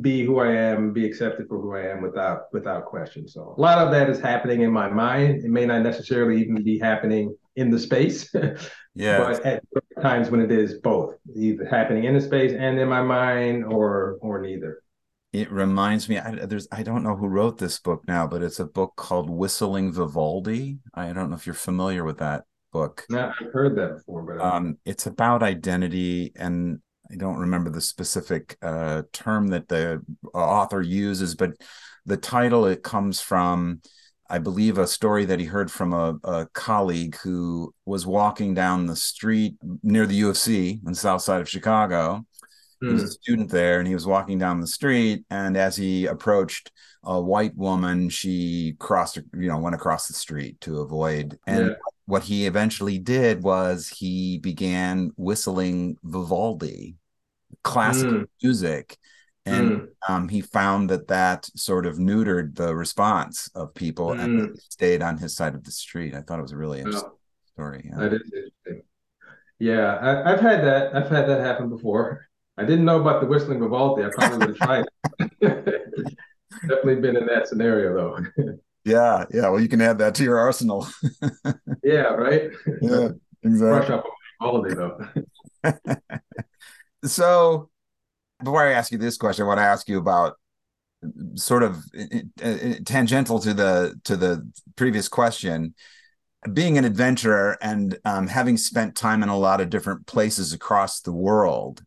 be 0.00 0.24
who 0.24 0.38
I 0.38 0.52
am, 0.52 0.92
be 0.92 1.04
accepted 1.04 1.48
for 1.48 1.58
who 1.60 1.74
I 1.74 1.82
am 1.90 2.00
without 2.00 2.42
without 2.52 2.84
question. 2.84 3.26
So 3.26 3.54
a 3.56 3.60
lot 3.60 3.78
of 3.78 3.90
that 3.92 4.08
is 4.08 4.20
happening 4.20 4.62
in 4.62 4.70
my 4.72 4.88
mind. 4.88 5.44
It 5.44 5.50
may 5.50 5.66
not 5.66 5.82
necessarily 5.82 6.40
even 6.40 6.62
be 6.62 6.78
happening 6.78 7.34
in 7.56 7.70
the 7.70 7.78
space, 7.78 8.32
Yeah. 8.94 9.18
but 9.18 9.44
at 9.44 9.62
times 10.00 10.30
when 10.30 10.40
it 10.40 10.52
is 10.52 10.78
both, 10.78 11.16
either 11.34 11.64
happening 11.64 12.04
in 12.04 12.14
the 12.14 12.20
space 12.20 12.52
and 12.52 12.78
in 12.78 12.88
my 12.88 13.02
mind, 13.02 13.64
or 13.64 14.18
or 14.20 14.40
neither. 14.40 14.82
It 15.32 15.50
reminds 15.52 16.08
me, 16.08 16.18
I, 16.18 16.46
there's 16.46 16.68
I 16.72 16.82
don't 16.82 17.02
know 17.02 17.16
who 17.16 17.26
wrote 17.28 17.58
this 17.58 17.78
book 17.80 18.02
now, 18.06 18.26
but 18.26 18.42
it's 18.42 18.60
a 18.60 18.64
book 18.64 18.94
called 18.96 19.28
Whistling 19.30 19.92
Vivaldi. 19.92 20.78
I 20.94 21.12
don't 21.12 21.30
know 21.30 21.36
if 21.36 21.46
you're 21.46 21.54
familiar 21.54 22.04
with 22.04 22.18
that 22.18 22.44
book. 22.72 23.06
Now 23.10 23.32
I've 23.40 23.52
heard 23.52 23.76
that 23.76 23.94
before, 23.96 24.22
but 24.22 24.40
Um, 24.40 24.78
it's 24.84 25.06
about 25.06 25.42
identity, 25.42 26.32
and 26.36 26.80
I 27.10 27.16
don't 27.16 27.38
remember 27.38 27.70
the 27.70 27.80
specific 27.80 28.56
uh, 28.62 29.02
term 29.12 29.48
that 29.48 29.68
the 29.68 30.02
author 30.32 30.80
uses, 30.82 31.34
but 31.34 31.52
the 32.06 32.16
title 32.16 32.66
it 32.66 32.82
comes 32.82 33.20
from, 33.20 33.80
I 34.28 34.38
believe, 34.38 34.78
a 34.78 34.86
story 34.86 35.24
that 35.24 35.40
he 35.40 35.46
heard 35.46 35.70
from 35.70 35.92
a, 35.92 36.18
a 36.24 36.46
colleague 36.52 37.16
who 37.16 37.74
was 37.84 38.06
walking 38.06 38.54
down 38.54 38.86
the 38.86 38.96
street 38.96 39.56
near 39.82 40.06
the 40.06 40.14
U 40.16 40.28
of 40.30 40.36
C 40.36 40.80
on 40.86 40.92
the 40.92 40.98
south 40.98 41.22
side 41.22 41.40
of 41.40 41.48
Chicago. 41.48 42.24
He 42.80 42.86
was 42.86 43.02
a 43.02 43.06
mm, 43.06 43.10
student 43.10 43.50
there, 43.50 43.78
and 43.78 43.86
he 43.86 43.94
was 43.94 44.06
walking 44.06 44.38
down 44.38 44.60
the 44.60 44.66
street. 44.66 45.24
And 45.30 45.56
as 45.56 45.76
he 45.76 46.06
approached 46.06 46.72
a 47.04 47.20
white 47.20 47.54
woman, 47.54 48.08
she 48.08 48.74
crossed, 48.78 49.16
you 49.16 49.48
know, 49.48 49.58
went 49.58 49.74
across 49.74 50.06
the 50.06 50.14
street 50.14 50.60
to 50.62 50.80
avoid. 50.80 51.38
And 51.46 51.66
yeah, 51.68 51.74
what 52.06 52.24
he 52.24 52.46
eventually 52.46 52.98
did 52.98 53.42
was 53.42 53.88
he 53.88 54.38
began 54.38 55.12
whistling 55.16 55.96
Vivaldi, 56.02 56.96
classical 57.62 58.20
mm, 58.20 58.26
music, 58.42 58.96
and 59.46 59.70
mm, 59.70 59.88
um, 60.08 60.28
he 60.28 60.40
found 60.40 60.90
that 60.90 61.08
that 61.08 61.48
sort 61.56 61.86
of 61.86 61.96
neutered 61.96 62.56
the 62.56 62.74
response 62.74 63.50
of 63.54 63.74
people 63.74 64.12
and 64.12 64.40
mm. 64.40 64.54
they 64.54 64.60
stayed 64.68 65.02
on 65.02 65.18
his 65.18 65.34
side 65.34 65.54
of 65.54 65.64
the 65.64 65.72
street. 65.72 66.14
I 66.14 66.20
thought 66.20 66.38
it 66.38 66.42
was 66.42 66.52
a 66.52 66.56
really 66.56 66.80
interesting 66.80 67.08
Well, 67.08 67.18
story. 67.54 67.90
Yeah. 67.90 67.98
that 67.98 68.12
is 68.14 68.32
interesting. 68.34 68.82
Yeah, 69.58 69.96
I, 69.96 70.32
I've 70.32 70.40
had 70.40 70.64
that. 70.64 70.94
I've 70.94 71.10
had 71.10 71.28
that 71.28 71.40
happen 71.40 71.68
before. 71.68 72.26
I 72.56 72.64
didn't 72.64 72.84
know 72.84 73.00
about 73.00 73.20
the 73.20 73.26
whistling 73.26 73.60
Vivaldi. 73.60 74.04
I 74.04 74.10
probably 74.10 74.38
would 74.38 74.48
have 74.48 74.56
tried 74.56 74.84
it. 75.18 75.34
Definitely 76.62 76.96
been 76.96 77.16
in 77.16 77.26
that 77.26 77.46
scenario 77.46 77.94
though. 77.94 78.52
yeah, 78.84 79.24
yeah. 79.32 79.48
Well, 79.48 79.60
you 79.60 79.68
can 79.68 79.80
add 79.80 79.98
that 79.98 80.14
to 80.16 80.24
your 80.24 80.38
arsenal. 80.38 80.86
Yeah, 81.82 82.12
right. 82.12 82.50
yeah, 82.82 83.08
Brush 83.42 83.88
exactly. 83.88 83.94
up 83.94 84.04
on 84.40 84.68
though. 84.68 86.42
So, 87.04 87.70
before 88.40 88.66
I 88.66 88.72
ask 88.72 88.92
you 88.92 88.98
this 88.98 89.18
question, 89.18 89.44
I 89.44 89.48
want 89.48 89.58
to 89.60 89.64
ask 89.64 89.88
you 89.88 89.98
about 89.98 90.38
sort 91.36 91.62
of 91.62 91.78
uh, 91.98 92.18
uh, 92.42 92.74
tangential 92.84 93.38
to 93.40 93.54
the 93.54 93.98
to 94.04 94.16
the 94.16 94.48
previous 94.76 95.08
question 95.08 95.74
being 96.52 96.78
an 96.78 96.84
adventurer 96.84 97.58
and 97.62 97.98
um, 98.04 98.26
having 98.28 98.56
spent 98.56 98.96
time 98.96 99.22
in 99.22 99.28
a 99.28 99.38
lot 99.38 99.60
of 99.60 99.70
different 99.70 100.06
places 100.06 100.52
across 100.52 101.00
the 101.00 101.12
world 101.12 101.82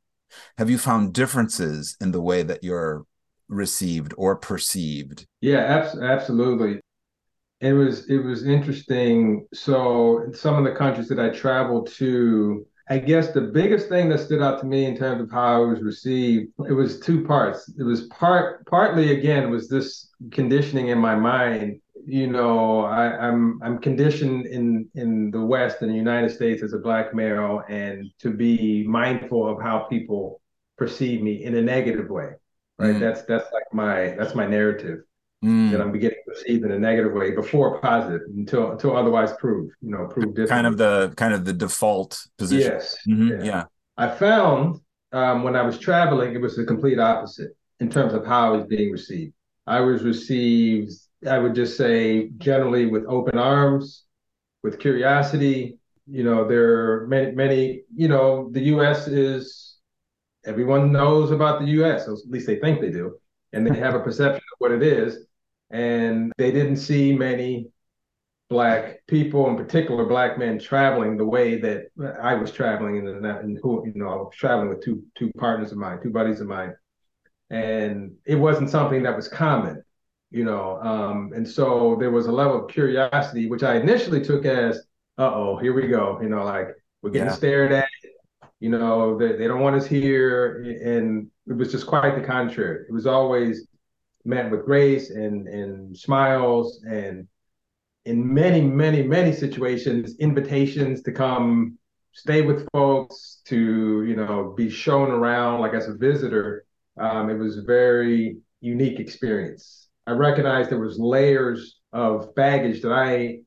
have 0.58 0.70
you 0.70 0.78
found 0.78 1.14
differences 1.14 1.98
in 2.02 2.12
the 2.12 2.22
way 2.22 2.44
that 2.44 2.64
you're 2.64 3.06
received 3.50 4.14
or 4.18 4.36
perceived 4.36 5.28
Yeah, 5.42 5.60
abs- 5.60 5.98
absolutely. 6.00 6.80
It 7.62 7.74
was 7.74 8.10
it 8.10 8.20
was 8.20 8.46
interesting. 8.46 9.48
So 9.54 10.32
some 10.34 10.56
of 10.58 10.66
the 10.66 10.78
countries 10.78 11.10
that 11.10 11.20
I 11.20 11.30
traveled 11.30 11.88
to, 11.94 12.66
I 12.90 12.98
guess 13.00 13.32
the 13.32 13.42
biggest 13.42 13.88
thing 13.88 14.10
that 14.10 14.20
stood 14.20 14.42
out 14.42 14.60
to 14.60 14.66
me 14.66 14.86
in 14.86 14.98
terms 14.98 15.22
of 15.22 15.32
how 15.32 15.64
I 15.64 15.66
was 15.66 15.82
received, 15.82 16.52
it 16.68 16.74
was 16.74 17.00
two 17.00 17.24
parts. 17.26 17.72
It 17.80 17.84
was 17.84 18.08
part 18.08 18.66
partly 18.66 19.12
again 19.18 19.50
was 19.50 19.70
this 19.70 20.10
conditioning 20.32 20.90
in 20.90 20.98
my 21.00 21.16
mind. 21.16 21.80
you 22.06 22.28
know, 22.28 22.82
I, 22.82 23.18
I'm 23.28 23.62
I'm 23.64 23.80
conditioned 23.80 24.46
in 24.48 24.90
in 24.96 25.32
the 25.32 25.42
West 25.46 25.82
in 25.82 25.90
the 25.90 25.96
United 25.96 26.32
States 26.32 26.62
as 26.64 26.74
a 26.74 26.80
black 26.80 27.14
male, 27.14 27.64
and 27.70 28.12
to 28.20 28.32
be 28.32 28.86
mindful 28.88 29.48
of 29.48 29.62
how 29.62 29.80
people 29.90 30.42
perceive 30.78 31.22
me 31.22 31.44
in 31.44 31.56
a 31.56 31.62
negative 31.62 32.10
way. 32.10 32.32
Right. 32.78 32.96
Mm. 32.96 33.00
That's 33.00 33.22
that's 33.24 33.52
like 33.54 33.74
my 33.74 34.16
that's 34.18 34.36
my 34.36 34.46
narrative. 34.46 35.00
Mm. 35.44 35.72
That 35.72 35.82
I'm 35.82 35.92
beginning 35.92 36.20
perceived 36.26 36.64
in 36.64 36.72
a 36.72 36.80
negative 36.80 37.14
way 37.14 37.32
before 37.32 37.80
positive 37.80 38.22
until 38.36 38.72
until 38.72 38.96
otherwise 38.96 39.34
proved, 39.40 39.74
you 39.82 39.92
know, 39.92 40.08
proved 40.08 40.36
different. 40.36 40.50
Kind 40.50 40.68
of 40.68 40.78
the 40.78 41.14
kind 41.16 41.34
of 41.34 41.46
the 41.46 41.54
default 41.54 42.26
position. 42.38 42.72
Yes. 42.72 42.98
Mm-hmm. 43.08 43.28
Yeah. 43.30 43.44
yeah. 43.44 43.64
I 43.98 44.10
found 44.10 44.80
um, 45.12 45.44
when 45.44 45.56
I 45.56 45.62
was 45.62 45.78
traveling, 45.78 46.34
it 46.34 46.42
was 46.42 46.56
the 46.56 46.66
complete 46.66 47.00
opposite 47.00 47.52
in 47.80 47.90
terms 47.90 48.14
of 48.14 48.26
how 48.26 48.54
I 48.54 48.58
was 48.58 48.66
being 48.66 48.92
received. 48.92 49.34
I 49.68 49.80
was 49.80 50.04
received, 50.04 50.92
I 51.28 51.38
would 51.38 51.56
just 51.56 51.78
say, 51.78 52.30
generally 52.38 52.88
with 52.88 53.06
open 53.08 53.38
arms, 53.38 54.04
with 54.64 54.80
curiosity. 54.80 55.78
You 56.10 56.24
know, 56.24 56.48
there 56.48 57.04
are 57.04 57.08
many, 57.08 57.32
many, 57.32 57.82
you 57.96 58.08
know, 58.08 58.50
the 58.52 58.62
US 58.76 59.08
is, 59.08 59.78
everyone 60.46 60.92
knows 60.92 61.32
about 61.32 61.62
the 61.62 61.68
US, 61.84 62.08
at 62.08 62.18
least 62.28 62.48
they 62.48 62.58
think 62.58 62.82
they 62.82 62.92
do, 62.92 63.18
and 63.54 63.66
they 63.66 63.78
have 63.80 63.96
a 63.96 64.02
perception 64.02 64.44
of 64.54 64.58
what 64.58 64.72
it 64.72 64.84
is. 64.84 65.26
And 65.74 66.32
they 66.38 66.52
didn't 66.52 66.78
see 66.78 67.14
many 67.14 67.68
black 68.48 69.00
people, 69.08 69.50
in 69.50 69.58
particular 69.58 70.06
black 70.06 70.38
men, 70.38 70.60
traveling 70.60 71.18
the 71.18 71.26
way 71.26 71.60
that 71.60 71.88
I 72.22 72.36
was 72.36 72.52
traveling, 72.52 73.00
and, 73.00 73.26
and 73.26 73.60
who 73.62 73.84
you 73.86 73.94
know 73.96 74.10
I 74.10 74.16
was 74.16 74.36
traveling 74.36 74.70
with 74.70 74.84
two 74.84 75.04
two 75.18 75.32
partners 75.38 75.72
of 75.72 75.80
mine, 75.80 76.00
two 76.02 76.12
buddies 76.12 76.40
of 76.40 76.48
mine, 76.48 76.76
and 77.50 78.14
it 78.26 78.36
wasn't 78.36 78.70
something 78.70 79.02
that 79.04 79.16
was 79.16 79.28
common, 79.28 79.84
you 80.30 80.44
know. 80.44 80.78
Um, 80.80 81.32
and 81.34 81.48
so 81.48 81.98
there 82.00 82.12
was 82.12 82.28
a 82.28 82.32
level 82.32 82.64
of 82.64 82.72
curiosity, 82.72 83.48
which 83.48 83.64
I 83.64 83.78
initially 83.78 84.24
took 84.24 84.46
as, 84.46 84.78
"Uh 85.18 85.34
oh, 85.34 85.58
here 85.58 85.74
we 85.74 85.88
go," 85.88 86.20
you 86.22 86.30
know, 86.30 86.44
like 86.44 86.70
we're 87.02 87.10
getting 87.10 87.30
yeah. 87.30 87.34
stared 87.34 87.72
at, 87.72 87.90
you 88.60 88.70
know, 88.70 89.18
they, 89.18 89.34
they 89.34 89.48
don't 89.48 89.62
want 89.62 89.76
us 89.76 89.88
here, 89.88 90.62
and 90.86 91.32
it 91.48 91.54
was 91.54 91.72
just 91.72 91.88
quite 91.88 92.16
the 92.16 92.26
contrary. 92.26 92.86
It 92.88 92.94
was 92.94 93.08
always 93.08 93.68
met 94.26 94.50
with 94.50 94.66
grace 94.66 95.10
and 95.10 95.48
and 95.48 95.98
smiles 95.98 96.84
and 96.88 97.28
in 98.06 98.34
many, 98.34 98.62
many, 98.62 99.02
many 99.04 99.32
situations, 99.32 100.16
invitations 100.20 101.02
to 101.04 101.12
come 101.12 101.78
stay 102.12 102.42
with 102.42 102.68
folks, 102.72 103.42
to 103.46 104.04
you 104.04 104.16
know, 104.16 104.54
be 104.56 104.70
shown 104.70 105.10
around 105.10 105.62
like 105.62 105.74
as 105.74 105.88
a 105.88 105.94
visitor. 105.94 106.66
Um, 106.98 107.30
it 107.30 107.36
was 107.36 107.58
a 107.58 107.64
very 107.64 108.38
unique 108.62 109.00
experience. 109.00 109.88
I 110.06 110.12
recognized 110.12 110.70
there 110.70 110.80
was 110.80 111.00
layers 111.00 111.80
of 111.92 112.36
baggage 112.36 112.82
that 112.82 112.92
I 112.92 113.40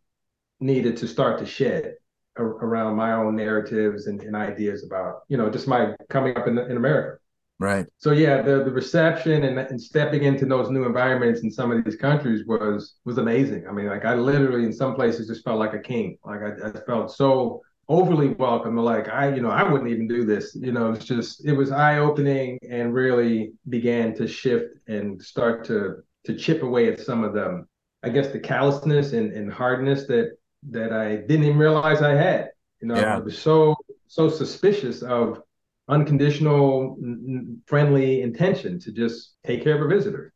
needed 0.58 0.96
to 0.98 1.08
start 1.08 1.38
to 1.38 1.46
shed 1.46 1.94
around 2.38 2.96
my 2.96 3.12
own 3.12 3.36
narratives 3.36 4.08
and, 4.08 4.20
and, 4.22 4.36
ideas 4.36 4.84
about, 4.84 5.22
you 5.28 5.38
know, 5.38 5.48
just 5.48 5.66
my 5.66 5.94
coming 6.10 6.36
up 6.36 6.46
in, 6.46 6.58
in 6.58 6.76
America. 6.76 7.18
Right. 7.58 7.86
So 7.96 8.12
yeah, 8.12 8.42
the, 8.42 8.64
the 8.64 8.70
reception 8.70 9.44
and, 9.44 9.58
and 9.58 9.80
stepping 9.80 10.24
into 10.24 10.44
those 10.44 10.70
new 10.70 10.84
environments 10.84 11.40
in 11.42 11.50
some 11.50 11.72
of 11.72 11.82
these 11.84 11.96
countries 11.96 12.46
was 12.46 12.96
was 13.04 13.16
amazing. 13.16 13.66
I 13.66 13.72
mean, 13.72 13.86
like 13.86 14.04
I 14.04 14.14
literally 14.14 14.64
in 14.64 14.72
some 14.72 14.94
places 14.94 15.26
just 15.26 15.42
felt 15.44 15.58
like 15.58 15.72
a 15.72 15.78
king. 15.78 16.18
Like 16.24 16.40
I, 16.42 16.68
I 16.68 16.80
felt 16.84 17.12
so 17.12 17.62
overly 17.88 18.28
welcome. 18.28 18.76
Like 18.76 19.08
I, 19.08 19.34
you 19.34 19.40
know, 19.40 19.50
I 19.50 19.62
wouldn't 19.62 19.90
even 19.90 20.06
do 20.06 20.24
this. 20.24 20.54
You 20.54 20.72
know, 20.72 20.92
it's 20.92 21.06
just 21.06 21.46
it 21.46 21.52
was 21.52 21.72
eye 21.72 21.98
opening 21.98 22.58
and 22.68 22.92
really 22.92 23.52
began 23.70 24.14
to 24.16 24.26
shift 24.26 24.74
and 24.86 25.20
start 25.22 25.64
to 25.66 26.02
to 26.26 26.34
chip 26.36 26.62
away 26.62 26.92
at 26.92 27.00
some 27.00 27.24
of 27.24 27.32
them. 27.32 27.66
I 28.02 28.10
guess 28.10 28.28
the 28.28 28.40
callousness 28.40 29.12
and, 29.14 29.32
and 29.32 29.50
hardness 29.50 30.06
that 30.08 30.36
that 30.70 30.92
I 30.92 31.16
didn't 31.16 31.44
even 31.44 31.58
realize 31.58 32.02
I 32.02 32.14
had. 32.14 32.50
You 32.82 32.88
know, 32.88 32.96
yeah. 32.96 33.16
I 33.16 33.18
was 33.18 33.38
so 33.38 33.76
so 34.08 34.28
suspicious 34.28 35.02
of 35.02 35.40
unconditional, 35.88 36.96
n- 37.02 37.62
friendly 37.66 38.22
intention 38.22 38.78
to 38.80 38.92
just 38.92 39.34
take 39.44 39.62
care 39.62 39.76
of 39.76 39.82
a 39.82 39.94
visitor. 39.94 40.32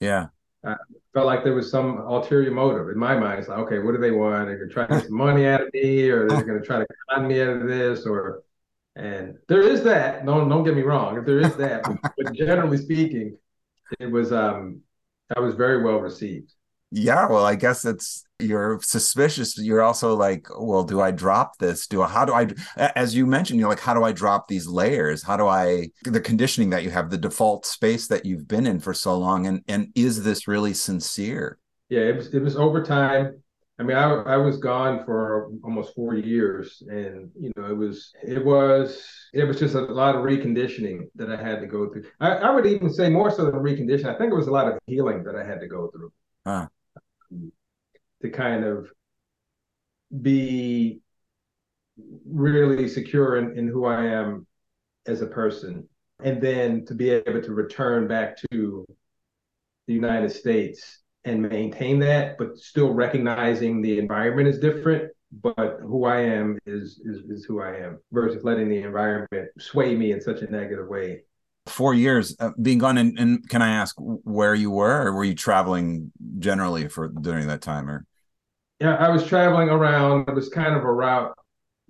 Yeah. 0.00 0.26
I 0.64 0.76
felt 1.12 1.26
like 1.26 1.44
there 1.44 1.54
was 1.54 1.70
some 1.70 1.98
ulterior 1.98 2.50
motive 2.50 2.88
in 2.88 2.98
my 2.98 3.16
mind. 3.16 3.38
It's 3.38 3.48
like, 3.48 3.58
okay, 3.58 3.78
what 3.80 3.92
do 3.92 3.98
they 3.98 4.10
want? 4.10 4.46
They're 4.46 4.58
gonna 4.58 4.72
try 4.72 4.86
to 4.86 4.94
get 4.94 5.06
some 5.06 5.16
money 5.16 5.46
out 5.46 5.60
of 5.60 5.68
me, 5.74 6.08
or 6.08 6.26
they're 6.26 6.44
gonna 6.44 6.62
try 6.62 6.78
to 6.78 6.86
con 7.10 7.28
me 7.28 7.42
out 7.42 7.56
of 7.56 7.68
this, 7.68 8.06
or 8.06 8.42
and 8.96 9.36
there 9.48 9.60
is 9.60 9.82
that. 9.84 10.24
No, 10.24 10.48
don't 10.48 10.64
get 10.64 10.74
me 10.74 10.82
wrong. 10.82 11.18
If 11.18 11.26
there 11.26 11.40
is 11.40 11.54
that, 11.56 11.84
but 12.16 12.32
generally 12.32 12.78
speaking, 12.78 13.36
it 14.00 14.10
was 14.10 14.32
um 14.32 14.80
I 15.36 15.40
was 15.40 15.54
very 15.54 15.82
well 15.82 15.98
received. 15.98 16.54
Yeah, 16.90 17.28
well, 17.28 17.44
I 17.44 17.56
guess 17.56 17.84
it's 17.84 18.24
you're 18.44 18.80
suspicious. 18.82 19.58
You're 19.58 19.82
also 19.82 20.14
like, 20.14 20.46
well, 20.58 20.84
do 20.84 21.00
I 21.00 21.10
drop 21.10 21.58
this? 21.58 21.86
Do 21.86 22.02
I, 22.02 22.08
how 22.08 22.24
do 22.24 22.32
I, 22.32 22.48
as 22.76 23.14
you 23.14 23.26
mentioned, 23.26 23.60
you're 23.60 23.68
like, 23.68 23.80
how 23.80 23.94
do 23.94 24.04
I 24.04 24.12
drop 24.12 24.48
these 24.48 24.66
layers? 24.66 25.22
How 25.22 25.36
do 25.36 25.46
I, 25.46 25.88
the 26.04 26.20
conditioning 26.20 26.70
that 26.70 26.82
you 26.82 26.90
have, 26.90 27.10
the 27.10 27.18
default 27.18 27.66
space 27.66 28.08
that 28.08 28.24
you've 28.24 28.46
been 28.48 28.66
in 28.66 28.80
for 28.80 28.94
so 28.94 29.16
long, 29.16 29.46
and 29.46 29.62
and 29.68 29.88
is 29.94 30.22
this 30.22 30.48
really 30.48 30.74
sincere? 30.74 31.58
Yeah, 31.88 32.00
it 32.00 32.16
was. 32.16 32.34
It 32.34 32.40
was 32.40 32.56
over 32.56 32.82
time. 32.82 33.42
I 33.78 33.82
mean, 33.82 33.96
I 33.96 34.10
I 34.10 34.36
was 34.36 34.58
gone 34.58 35.04
for 35.04 35.50
almost 35.64 35.94
four 35.94 36.14
years, 36.14 36.82
and 36.88 37.30
you 37.38 37.52
know, 37.56 37.66
it 37.66 37.76
was 37.76 38.12
it 38.22 38.44
was 38.44 39.04
it 39.32 39.44
was 39.44 39.58
just 39.58 39.74
a 39.74 39.80
lot 39.80 40.14
of 40.14 40.22
reconditioning 40.22 41.08
that 41.16 41.30
I 41.30 41.36
had 41.36 41.60
to 41.60 41.66
go 41.66 41.90
through. 41.90 42.04
I, 42.20 42.36
I 42.36 42.50
would 42.50 42.66
even 42.66 42.92
say 42.92 43.10
more 43.10 43.30
so 43.30 43.44
than 43.46 43.54
reconditioning. 43.54 44.14
I 44.14 44.18
think 44.18 44.32
it 44.32 44.36
was 44.36 44.46
a 44.46 44.52
lot 44.52 44.68
of 44.68 44.78
healing 44.86 45.24
that 45.24 45.34
I 45.34 45.44
had 45.44 45.60
to 45.60 45.66
go 45.66 45.90
through. 45.90 46.12
Huh 46.46 46.68
um, 47.32 47.52
to 48.24 48.30
kind 48.30 48.64
of 48.64 48.90
be 50.22 51.00
really 52.26 52.88
secure 52.88 53.36
in, 53.36 53.56
in 53.58 53.68
who 53.68 53.84
I 53.84 54.06
am 54.06 54.46
as 55.04 55.20
a 55.20 55.26
person. 55.26 55.86
And 56.22 56.40
then 56.40 56.86
to 56.86 56.94
be 56.94 57.10
able 57.10 57.42
to 57.42 57.52
return 57.52 58.08
back 58.08 58.38
to 58.50 58.86
the 59.86 59.92
United 59.92 60.32
States 60.32 61.02
and 61.26 61.42
maintain 61.42 61.98
that, 61.98 62.38
but 62.38 62.56
still 62.56 62.94
recognizing 62.94 63.82
the 63.82 63.98
environment 63.98 64.48
is 64.48 64.58
different, 64.58 65.12
but 65.42 65.80
who 65.82 66.06
I 66.06 66.20
am 66.20 66.58
is, 66.64 67.02
is, 67.04 67.24
is 67.28 67.44
who 67.44 67.60
I 67.60 67.76
am 67.76 67.98
versus 68.10 68.42
letting 68.42 68.70
the 68.70 68.82
environment 68.82 69.50
sway 69.58 69.94
me 69.94 70.12
in 70.12 70.20
such 70.20 70.40
a 70.40 70.50
negative 70.50 70.88
way 70.88 71.24
four 71.66 71.94
years 71.94 72.36
uh, 72.40 72.50
being 72.60 72.78
gone 72.78 72.98
and, 72.98 73.18
and, 73.18 73.48
can 73.48 73.62
i 73.62 73.70
ask 73.70 73.96
where 73.98 74.54
you 74.54 74.70
were 74.70 75.06
or 75.06 75.14
were 75.14 75.24
you 75.24 75.34
traveling 75.34 76.12
generally 76.38 76.88
for 76.88 77.08
during 77.08 77.48
that 77.48 77.62
time 77.62 77.88
or 77.88 78.04
yeah 78.80 78.96
i 78.96 79.08
was 79.08 79.26
traveling 79.26 79.68
around 79.68 80.28
it 80.28 80.34
was 80.34 80.48
kind 80.48 80.74
of 80.74 80.84
a 80.84 80.92
route 80.92 81.36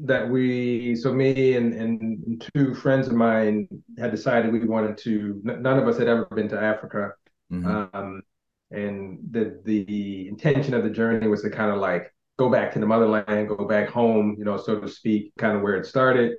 that 0.00 0.28
we 0.28 0.96
so 0.96 1.12
me 1.12 1.54
and, 1.54 1.72
and 1.72 2.50
two 2.54 2.74
friends 2.74 3.06
of 3.06 3.14
mine 3.14 3.68
had 3.98 4.10
decided 4.10 4.52
we 4.52 4.64
wanted 4.64 4.98
to 4.98 5.40
none 5.44 5.78
of 5.78 5.86
us 5.86 5.98
had 5.98 6.08
ever 6.08 6.26
been 6.26 6.48
to 6.48 6.60
africa 6.60 7.12
mm-hmm. 7.52 7.96
um, 7.96 8.22
and 8.70 9.18
the 9.30 9.60
the 9.64 10.26
intention 10.28 10.74
of 10.74 10.82
the 10.82 10.90
journey 10.90 11.28
was 11.28 11.42
to 11.42 11.50
kind 11.50 11.70
of 11.70 11.78
like 11.78 12.12
go 12.38 12.50
back 12.50 12.72
to 12.72 12.80
the 12.80 12.86
motherland 12.86 13.48
go 13.48 13.64
back 13.66 13.88
home 13.88 14.34
you 14.36 14.44
know 14.44 14.56
so 14.56 14.80
to 14.80 14.88
speak 14.88 15.32
kind 15.38 15.56
of 15.56 15.62
where 15.62 15.76
it 15.76 15.86
started 15.86 16.32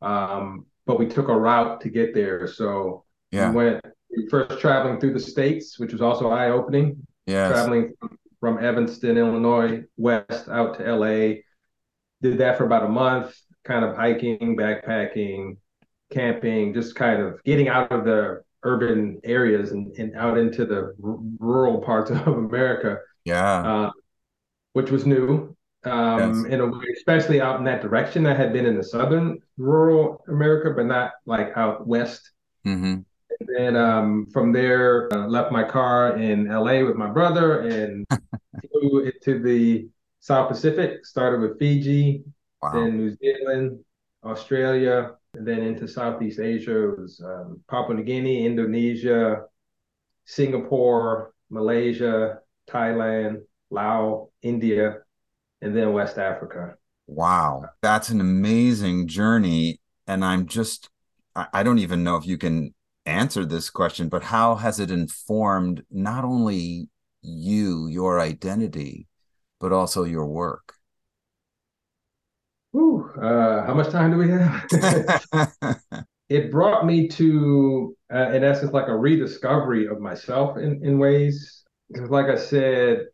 um, 0.00 0.66
but 0.86 0.98
we 0.98 1.06
took 1.06 1.28
a 1.28 1.36
route 1.36 1.80
to 1.82 1.90
get 1.90 2.14
there. 2.14 2.46
So 2.46 3.04
yeah. 3.30 3.50
we 3.50 3.56
went 3.56 3.84
first 4.30 4.60
traveling 4.60 4.98
through 4.98 5.12
the 5.12 5.20
states, 5.20 5.78
which 5.78 5.92
was 5.92 6.02
also 6.02 6.30
eye 6.30 6.50
opening. 6.50 7.06
Yeah, 7.26 7.48
traveling 7.50 7.92
from 8.40 8.62
Evanston, 8.62 9.16
Illinois, 9.16 9.82
west 9.96 10.48
out 10.48 10.78
to 10.78 10.94
LA. 10.94 11.40
Did 12.20 12.38
that 12.38 12.58
for 12.58 12.64
about 12.64 12.84
a 12.84 12.88
month, 12.88 13.34
kind 13.64 13.84
of 13.84 13.96
hiking, 13.96 14.56
backpacking, 14.56 15.56
camping, 16.12 16.74
just 16.74 16.94
kind 16.94 17.22
of 17.22 17.42
getting 17.44 17.68
out 17.68 17.92
of 17.92 18.04
the 18.04 18.42
urban 18.62 19.20
areas 19.24 19.70
and, 19.72 19.92
and 19.98 20.16
out 20.16 20.36
into 20.36 20.64
the 20.64 20.94
r- 21.02 21.18
rural 21.38 21.80
parts 21.80 22.10
of 22.26 22.26
America. 22.26 22.98
Yeah. 23.24 23.60
Uh, 23.60 23.90
which 24.72 24.90
was 24.90 25.06
new 25.06 25.56
um, 25.84 26.44
yes. 26.44 26.52
in 26.52 26.60
a 26.60 26.66
way, 26.66 26.84
especially 26.96 27.40
out 27.40 27.58
in 27.58 27.64
that 27.64 27.82
direction. 27.82 28.26
I 28.26 28.34
had 28.34 28.52
been 28.52 28.66
in 28.66 28.76
the 28.76 28.84
southern 28.84 29.38
rural 29.56 30.24
America, 30.28 30.72
but 30.74 30.86
not 30.86 31.12
like 31.26 31.56
out 31.56 31.86
west. 31.86 32.30
Mm-hmm. 32.66 33.00
And 33.40 33.48
then 33.56 33.76
um, 33.76 34.26
from 34.32 34.52
there, 34.52 35.12
uh, 35.12 35.26
left 35.26 35.52
my 35.52 35.62
car 35.62 36.16
in 36.16 36.48
LA 36.48 36.84
with 36.84 36.96
my 36.96 37.08
brother 37.08 37.60
and 37.60 38.06
flew 38.72 39.10
to 39.22 39.38
the 39.38 39.88
South 40.20 40.48
Pacific. 40.48 41.06
Started 41.06 41.40
with 41.40 41.58
Fiji, 41.58 42.24
wow. 42.62 42.72
then 42.72 42.96
New 42.96 43.16
Zealand, 43.16 43.78
Australia, 44.24 45.12
and 45.34 45.46
then 45.46 45.62
into 45.62 45.86
Southeast 45.86 46.40
Asia. 46.40 46.90
It 46.90 46.98
was 46.98 47.20
um, 47.24 47.60
Papua 47.70 47.96
New 47.96 48.02
Guinea, 48.02 48.44
Indonesia, 48.44 49.44
Singapore, 50.24 51.32
Malaysia, 51.50 52.40
Thailand, 52.68 53.42
Laos, 53.70 54.28
India, 54.42 54.98
and 55.62 55.76
then 55.76 55.92
West 55.92 56.18
Africa. 56.18 56.74
Wow, 57.06 57.64
that's 57.82 58.10
an 58.10 58.20
amazing 58.20 59.08
journey. 59.08 59.80
And 60.06 60.24
I'm 60.24 60.46
just, 60.46 60.88
I 61.34 61.62
don't 61.62 61.78
even 61.78 62.02
know 62.02 62.16
if 62.16 62.26
you 62.26 62.36
can 62.38 62.74
answer 63.08 63.44
this 63.44 63.70
question, 63.70 64.08
but 64.08 64.22
how 64.22 64.56
has 64.56 64.78
it 64.78 64.90
informed 64.90 65.84
not 65.90 66.24
only 66.24 66.88
you, 67.22 67.88
your 67.88 68.20
identity, 68.20 69.08
but 69.60 69.72
also 69.72 70.04
your 70.04 70.26
work? 70.26 70.74
Ooh, 72.76 73.10
uh, 73.20 73.64
how 73.66 73.74
much 73.74 73.90
time 73.90 74.10
do 74.10 74.18
we 74.18 74.30
have? 74.30 75.80
it 76.28 76.52
brought 76.52 76.84
me 76.84 77.08
to, 77.08 77.96
uh, 78.12 78.30
in 78.32 78.44
essence, 78.44 78.72
like 78.72 78.88
a 78.88 78.96
rediscovery 78.96 79.86
of 79.86 80.00
myself 80.00 80.58
in, 80.58 80.84
in 80.84 80.98
ways. 80.98 81.64
Because, 81.90 82.10
like 82.10 82.26
I 82.26 82.36
said, 82.36 83.06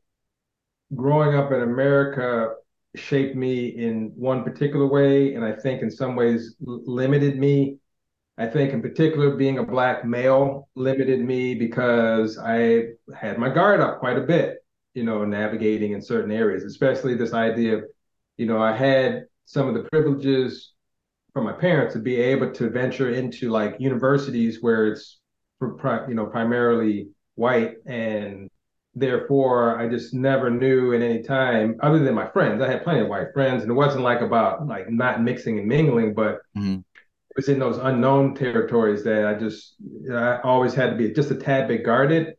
growing 0.94 1.36
up 1.36 1.52
in 1.52 1.62
America 1.62 2.54
shaped 2.96 3.36
me 3.36 3.68
in 3.68 4.12
one 4.16 4.42
particular 4.44 4.86
way, 4.86 5.34
and 5.34 5.44
I 5.44 5.52
think 5.52 5.82
in 5.82 5.90
some 5.90 6.16
ways 6.16 6.56
limited 6.60 7.38
me. 7.38 7.78
I 8.36 8.46
think, 8.46 8.72
in 8.72 8.82
particular, 8.82 9.36
being 9.36 9.58
a 9.58 9.64
Black 9.64 10.04
male 10.04 10.68
limited 10.74 11.20
me 11.20 11.54
because 11.54 12.36
I 12.38 12.88
had 13.16 13.38
my 13.38 13.48
guard 13.48 13.80
up 13.80 14.00
quite 14.00 14.18
a 14.18 14.22
bit, 14.22 14.64
you 14.94 15.04
know, 15.04 15.24
navigating 15.24 15.92
in 15.92 16.02
certain 16.02 16.32
areas, 16.32 16.64
especially 16.64 17.14
this 17.14 17.32
idea 17.32 17.78
of, 17.78 17.84
you 18.36 18.46
know, 18.46 18.60
I 18.60 18.76
had 18.76 19.26
some 19.44 19.68
of 19.68 19.74
the 19.74 19.88
privileges 19.90 20.74
from 21.34 21.44
my 21.44 21.52
parents 21.52 21.94
to 21.94 22.00
be 22.00 22.16
able 22.16 22.50
to 22.52 22.70
venture 22.70 23.10
into 23.10 23.50
like 23.50 23.76
universities 23.78 24.62
where 24.62 24.86
it's 24.86 25.18
you 25.60 26.14
know 26.14 26.26
primarily 26.26 27.08
white 27.34 27.74
and 27.86 28.48
therefore 28.94 29.78
I 29.78 29.88
just 29.88 30.14
never 30.14 30.50
knew 30.50 30.94
at 30.94 31.02
any 31.02 31.22
time 31.22 31.76
other 31.82 31.98
than 31.98 32.14
my 32.14 32.28
friends 32.28 32.62
I 32.62 32.70
had 32.70 32.84
plenty 32.84 33.00
of 33.00 33.08
white 33.08 33.32
friends 33.32 33.62
and 33.62 33.70
it 33.70 33.74
wasn't 33.74 34.04
like 34.04 34.20
about 34.20 34.66
like 34.66 34.90
not 34.90 35.22
mixing 35.22 35.58
and 35.58 35.66
mingling 35.66 36.14
but 36.14 36.42
mm-hmm. 36.56 36.80
Was 37.36 37.48
in 37.48 37.58
those 37.58 37.78
unknown 37.78 38.34
territories 38.34 39.04
that 39.04 39.26
I 39.26 39.34
just 39.34 39.76
I 40.12 40.40
always 40.42 40.74
had 40.74 40.90
to 40.90 40.96
be 40.96 41.12
just 41.12 41.30
a 41.30 41.36
tad 41.36 41.68
bit 41.68 41.84
guarded 41.84 42.34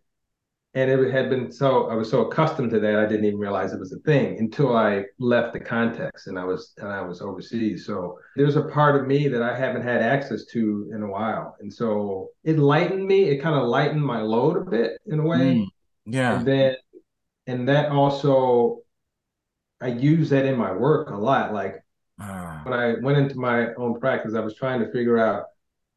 and 0.76 0.92
it 0.92 1.12
had 1.12 1.30
been 1.30 1.52
so 1.54 1.90
I 1.90 1.96
was 1.96 2.10
so 2.10 2.28
accustomed 2.28 2.70
to 2.72 2.80
that 2.82 3.00
I 3.00 3.06
didn't 3.06 3.24
even 3.26 3.40
realize 3.40 3.72
it 3.72 3.80
was 3.80 3.94
a 3.94 4.00
thing 4.00 4.38
until 4.40 4.76
I 4.76 5.06
left 5.20 5.54
the 5.54 5.60
context 5.60 6.28
and 6.28 6.38
I 6.38 6.44
was 6.44 6.74
and 6.78 6.90
I 6.90 7.02
was 7.02 7.22
overseas. 7.22 7.86
So 7.86 8.20
there's 8.36 8.58
a 8.58 8.64
part 8.64 9.00
of 9.00 9.08
me 9.08 9.30
that 9.30 9.42
I 9.42 9.58
haven't 9.58 9.84
had 9.84 10.02
access 10.02 10.46
to 10.48 10.92
in 10.94 11.02
a 11.02 11.08
while, 11.08 11.56
and 11.62 11.74
so 11.74 12.30
it 12.44 12.60
lightened 12.60 13.08
me. 13.08 13.24
It 13.24 13.42
kind 13.42 13.56
of 13.56 13.70
lightened 13.70 14.04
my 14.04 14.22
load 14.22 14.58
a 14.58 14.70
bit 14.70 15.00
in 15.06 15.20
a 15.20 15.24
way. 15.24 15.56
Mm, 15.56 15.68
yeah. 16.08 16.40
And 16.40 16.46
then 16.46 16.76
and 17.48 17.70
that 17.70 17.90
also 17.90 18.82
I 19.80 19.88
use 19.88 20.30
that 20.32 20.46
in 20.46 20.58
my 20.58 20.74
work 20.74 21.10
a 21.10 21.16
lot. 21.16 21.54
Like 21.54 21.85
uh. 22.20 22.60
when 22.64 22.74
I 22.74 22.96
went 23.02 23.18
into 23.18 23.38
my 23.38 23.74
own 23.76 24.00
practice, 24.00 24.36
I 24.36 24.40
was 24.40 24.56
trying 24.56 24.80
to 24.80 24.92
figure 24.92 25.18
out 25.18 25.46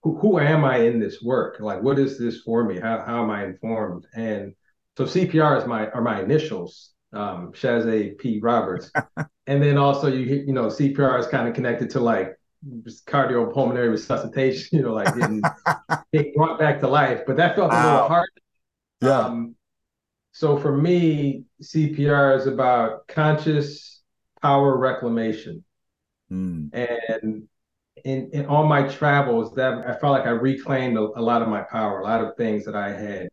who, 0.02 0.18
who 0.18 0.38
am 0.38 0.64
I 0.64 0.78
in 0.78 1.00
this 1.00 1.22
work? 1.22 1.58
Like, 1.60 1.82
what 1.82 1.98
is 1.98 2.18
this 2.18 2.40
for 2.42 2.64
me? 2.64 2.78
How, 2.78 3.02
how 3.04 3.22
am 3.22 3.30
I 3.30 3.44
informed? 3.44 4.06
And 4.14 4.54
so 4.96 5.04
CPR 5.04 5.60
is 5.60 5.66
my 5.66 5.88
are 5.90 6.02
my 6.02 6.20
initials, 6.20 6.90
um, 7.12 7.52
Chaazé 7.52 8.18
P. 8.18 8.40
Roberts, 8.40 8.90
and 9.46 9.62
then 9.62 9.78
also 9.78 10.08
you 10.08 10.44
you 10.46 10.52
know 10.52 10.66
CPR 10.66 11.18
is 11.20 11.26
kind 11.28 11.48
of 11.48 11.54
connected 11.54 11.90
to 11.90 12.00
like 12.00 12.38
cardiopulmonary 13.06 13.90
resuscitation, 13.90 14.68
you 14.78 14.84
know, 14.84 14.94
like 14.94 15.14
getting, 15.14 15.42
getting 16.12 16.32
brought 16.34 16.58
back 16.58 16.80
to 16.80 16.88
life. 16.88 17.22
But 17.26 17.36
that 17.36 17.56
felt 17.56 17.70
wow. 17.70 17.80
a 17.80 17.92
little 17.92 18.08
hard. 18.08 18.30
Yeah. 19.00 19.18
Um, 19.20 19.54
so 20.32 20.56
for 20.56 20.76
me, 20.76 21.44
CPR 21.62 22.36
is 22.36 22.46
about 22.46 23.08
conscious 23.08 24.02
power 24.40 24.76
reclamation, 24.76 25.64
mm. 26.30 26.70
and 26.72 27.48
in, 28.04 28.30
in 28.32 28.46
all 28.46 28.66
my 28.66 28.82
travels, 28.82 29.54
that 29.54 29.86
I 29.86 29.94
felt 29.98 30.12
like 30.12 30.26
I 30.26 30.30
reclaimed 30.30 30.96
a, 30.96 31.00
a 31.16 31.22
lot 31.22 31.42
of 31.42 31.48
my 31.48 31.62
power, 31.62 32.00
a 32.00 32.04
lot 32.04 32.22
of 32.22 32.36
things 32.36 32.64
that 32.64 32.76
I 32.76 32.92
had 32.92 33.28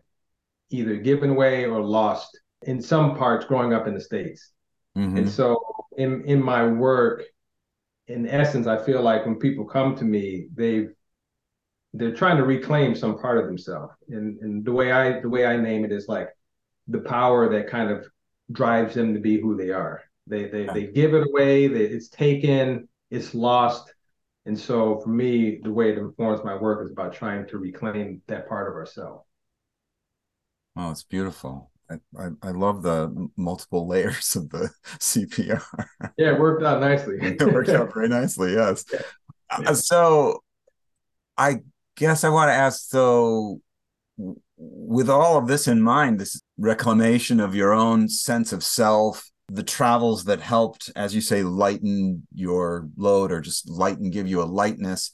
either 0.69 0.95
given 0.95 1.31
away 1.31 1.65
or 1.65 1.81
lost 1.81 2.39
in 2.63 2.81
some 2.81 3.15
parts 3.15 3.45
growing 3.45 3.73
up 3.73 3.87
in 3.87 3.93
the 3.93 4.01
states. 4.01 4.51
Mm-hmm. 4.97 5.17
And 5.17 5.29
so 5.29 5.61
in 5.97 6.23
in 6.25 6.41
my 6.43 6.65
work, 6.65 7.23
in 8.07 8.27
essence, 8.27 8.67
I 8.67 8.83
feel 8.83 9.01
like 9.01 9.25
when 9.25 9.35
people 9.35 9.65
come 9.65 9.95
to 9.97 10.03
me, 10.03 10.47
they've 10.53 10.89
they're 11.93 12.15
trying 12.15 12.37
to 12.37 12.43
reclaim 12.43 12.95
some 12.95 13.17
part 13.17 13.37
of 13.37 13.45
themselves. 13.45 13.93
And 14.09 14.39
and 14.39 14.65
the 14.65 14.71
way 14.71 14.91
I 14.91 15.21
the 15.21 15.29
way 15.29 15.45
I 15.45 15.57
name 15.57 15.85
it 15.85 15.91
is 15.91 16.07
like 16.07 16.29
the 16.87 16.99
power 16.99 17.49
that 17.49 17.69
kind 17.69 17.91
of 17.91 18.05
drives 18.51 18.95
them 18.95 19.13
to 19.13 19.19
be 19.19 19.39
who 19.39 19.55
they 19.55 19.71
are. 19.71 20.01
They 20.27 20.45
they 20.45 20.67
they 20.73 20.87
give 20.87 21.13
it 21.13 21.27
away, 21.27 21.67
they, 21.67 21.81
it's 21.81 22.09
taken, 22.09 22.87
it's 23.11 23.33
lost. 23.33 23.93
And 24.45 24.59
so 24.59 24.99
for 24.99 25.09
me, 25.09 25.59
the 25.63 25.71
way 25.71 25.91
it 25.91 25.97
informs 25.97 26.43
my 26.43 26.55
work 26.55 26.85
is 26.85 26.91
about 26.91 27.13
trying 27.13 27.47
to 27.47 27.57
reclaim 27.57 28.21
that 28.27 28.47
part 28.47 28.69
of 28.69 28.75
ourselves. 28.75 29.25
Oh, 30.75 30.91
it's 30.91 31.03
beautiful. 31.03 31.71
I, 31.89 31.95
I, 32.17 32.27
I, 32.41 32.51
love 32.51 32.81
the 32.81 33.29
multiple 33.37 33.87
layers 33.93 34.35
of 34.35 34.49
the 34.49 34.69
CPR. 34.99 35.63
Yeah, 36.17 36.33
it 36.33 36.39
worked 36.39 36.63
out 36.63 36.81
nicely. 36.81 37.17
it 37.21 37.41
worked 37.41 37.69
out 37.69 37.93
very 37.93 38.09
nicely, 38.09 38.53
yes. 38.53 38.85
Yeah. 38.91 39.01
Uh, 39.49 39.73
so 39.73 40.43
I 41.37 41.61
guess 41.95 42.23
I 42.23 42.29
want 42.29 42.49
to 42.49 42.53
ask 42.53 42.89
so 42.89 43.61
with 44.57 45.09
all 45.09 45.37
of 45.37 45.47
this 45.47 45.67
in 45.67 45.81
mind, 45.81 46.19
this 46.19 46.41
reclamation 46.57 47.39
of 47.39 47.55
your 47.55 47.73
own 47.73 48.07
sense 48.07 48.53
of 48.53 48.63
self, 48.63 49.29
the 49.47 49.63
travels 49.63 50.25
that 50.25 50.41
helped, 50.41 50.91
as 50.95 51.13
you 51.13 51.21
say, 51.21 51.43
lighten 51.43 52.27
your 52.33 52.89
load 52.97 53.31
or 53.31 53.41
just 53.41 53.69
lighten, 53.69 54.09
give 54.09 54.27
you 54.27 54.41
a 54.41 54.43
lightness. 54.45 55.11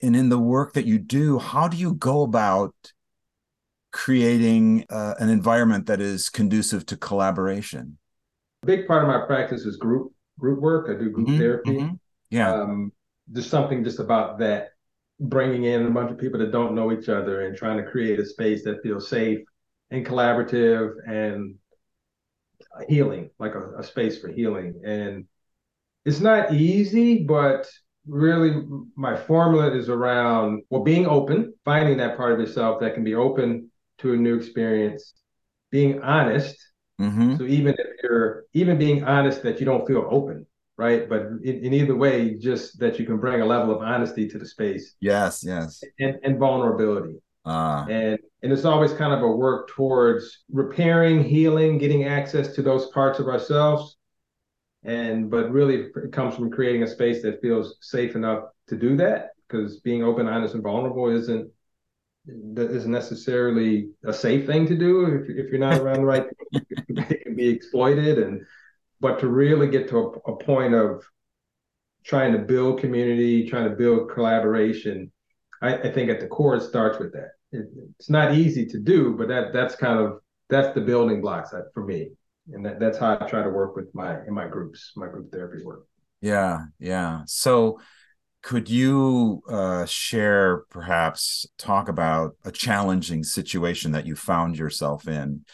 And 0.00 0.14
in 0.14 0.28
the 0.28 0.38
work 0.38 0.74
that 0.74 0.86
you 0.86 0.98
do, 0.98 1.38
how 1.38 1.68
do 1.68 1.76
you 1.76 1.94
go 1.94 2.22
about 2.22 2.74
creating 3.92 4.84
uh, 4.90 5.14
an 5.18 5.28
environment 5.28 5.86
that 5.86 6.00
is 6.00 6.28
conducive 6.28 6.86
to 6.86 6.96
collaboration? 6.96 7.98
A 8.62 8.66
big 8.66 8.86
part 8.86 9.02
of 9.02 9.08
my 9.08 9.26
practice 9.26 9.62
is 9.62 9.76
group 9.76 10.12
group 10.38 10.60
work. 10.60 10.88
I 10.88 10.98
do 10.98 11.10
group 11.10 11.28
mm-hmm, 11.28 11.38
therapy. 11.38 11.70
Mm-hmm. 11.70 11.94
Yeah, 12.30 12.52
um, 12.52 12.92
there's 13.28 13.48
something 13.48 13.84
just 13.84 14.00
about 14.00 14.38
that 14.40 14.70
bringing 15.20 15.64
in 15.64 15.86
a 15.86 15.90
bunch 15.90 16.10
of 16.10 16.18
people 16.18 16.38
that 16.40 16.52
don't 16.52 16.74
know 16.74 16.92
each 16.92 17.08
other 17.08 17.46
and 17.46 17.56
trying 17.56 17.76
to 17.76 17.88
create 17.88 18.18
a 18.18 18.26
space 18.26 18.64
that 18.64 18.82
feels 18.82 19.08
safe 19.08 19.40
and 19.90 20.04
collaborative 20.04 20.94
and 21.06 21.54
healing, 22.88 23.30
like 23.38 23.54
a, 23.54 23.78
a 23.78 23.84
space 23.84 24.20
for 24.20 24.28
healing. 24.28 24.80
And 24.84 25.26
it's 26.04 26.20
not 26.20 26.52
easy, 26.52 27.24
but 27.24 27.66
really 28.06 28.62
my 28.96 29.16
formula 29.16 29.74
is 29.74 29.88
around 29.88 30.62
well 30.68 30.82
being 30.82 31.06
open 31.06 31.54
finding 31.64 31.96
that 31.96 32.16
part 32.16 32.32
of 32.32 32.38
yourself 32.38 32.78
that 32.80 32.94
can 32.94 33.02
be 33.02 33.14
open 33.14 33.70
to 33.98 34.12
a 34.12 34.16
new 34.16 34.36
experience, 34.36 35.14
being 35.70 36.02
honest. 36.02 36.56
Mm-hmm. 37.00 37.36
So 37.36 37.44
even 37.44 37.74
if 37.74 37.86
you're 38.02 38.44
even 38.52 38.78
being 38.78 39.04
honest 39.04 39.42
that 39.42 39.58
you 39.60 39.66
don't 39.66 39.86
feel 39.86 40.06
open, 40.10 40.46
right? 40.76 41.08
But 41.08 41.22
in, 41.42 41.64
in, 41.64 41.72
either 41.72 41.96
way, 41.96 42.34
just 42.34 42.78
that 42.80 42.98
you 42.98 43.06
can 43.06 43.18
bring 43.18 43.40
a 43.40 43.46
level 43.46 43.74
of 43.74 43.82
honesty 43.82 44.28
to 44.28 44.38
the 44.38 44.46
space. 44.46 44.94
Yes, 45.00 45.42
yes. 45.44 45.82
And, 45.98 46.18
and 46.22 46.38
vulnerability. 46.38 47.16
Uh. 47.44 47.86
And 47.88 48.18
and 48.42 48.52
it's 48.52 48.64
always 48.64 48.92
kind 48.92 49.12
of 49.12 49.22
a 49.22 49.28
work 49.28 49.68
towards 49.68 50.44
repairing, 50.50 51.24
healing, 51.24 51.78
getting 51.78 52.04
access 52.04 52.54
to 52.54 52.62
those 52.62 52.86
parts 52.88 53.18
of 53.18 53.28
ourselves. 53.28 53.96
And 54.82 55.30
but 55.30 55.50
really 55.50 55.88
it 55.96 56.12
comes 56.12 56.34
from 56.34 56.50
creating 56.50 56.82
a 56.82 56.86
space 56.86 57.22
that 57.22 57.40
feels 57.40 57.76
safe 57.80 58.16
enough 58.16 58.44
to 58.68 58.76
do 58.76 58.96
that. 58.96 59.30
Because 59.48 59.80
being 59.80 60.02
open, 60.02 60.26
honest, 60.26 60.54
and 60.54 60.62
vulnerable 60.62 61.08
isn't 61.08 61.50
that 62.26 62.70
isn't 62.70 62.90
necessarily 62.90 63.90
a 64.04 64.12
safe 64.12 64.46
thing 64.46 64.66
to 64.66 64.74
do 64.74 65.06
if, 65.06 65.28
if 65.28 65.50
you're 65.50 65.58
not 65.58 65.78
around 65.80 65.98
the 65.98 66.04
right 66.04 66.26
people. 66.52 67.04
it 67.10 67.22
can 67.22 67.36
be 67.36 67.48
exploited 67.48 68.18
and 68.18 68.42
but 69.00 69.18
to 69.18 69.28
really 69.28 69.68
get 69.68 69.88
to 69.88 69.98
a, 69.98 70.32
a, 70.32 70.36
point 70.36 70.72
of 70.72 71.04
trying 72.02 72.32
to 72.32 72.38
build 72.38 72.80
community 72.80 73.46
trying 73.46 73.68
to 73.68 73.76
build 73.76 74.10
collaboration 74.10 75.12
I, 75.64 75.76
I 75.78 75.92
think 75.92 76.10
at 76.10 76.20
the 76.20 76.26
core 76.26 76.56
it 76.56 76.62
starts 76.62 76.98
with 76.98 77.12
that. 77.12 77.30
It, 77.52 77.66
it's 77.98 78.10
not 78.10 78.34
easy 78.34 78.66
to 78.66 78.78
do 78.78 79.14
but 79.16 79.28
that 79.28 79.52
that's 79.52 79.76
kind 79.76 79.98
of 79.98 80.18
that's 80.48 80.74
the 80.74 80.80
building 80.80 81.20
blocks 81.20 81.52
for 81.72 81.84
me. 81.84 82.10
And 82.52 82.64
that, 82.66 82.78
that's 82.78 82.98
how 82.98 83.16
i 83.18 83.26
try 83.26 83.42
to 83.42 83.50
work 83.50 83.74
with 83.74 83.94
my 83.94 84.18
in 84.26 84.34
my 84.34 84.46
groups 84.46 84.92
my 84.96 85.06
group 85.06 85.32
therapy 85.32 85.64
work. 85.64 85.86
Yeah 86.20 86.60
yeah. 86.78 87.22
So 87.26 87.78
could 88.44 88.68
you 88.68 89.42
uh, 89.48 89.86
share, 89.86 90.64
perhaps, 90.68 91.46
talk 91.56 91.88
about 91.88 92.36
a 92.44 92.52
challenging 92.52 93.24
situation 93.24 93.92
that 93.92 94.06
you 94.06 94.14
found 94.14 94.58
yourself 94.58 95.08
in 95.08 95.46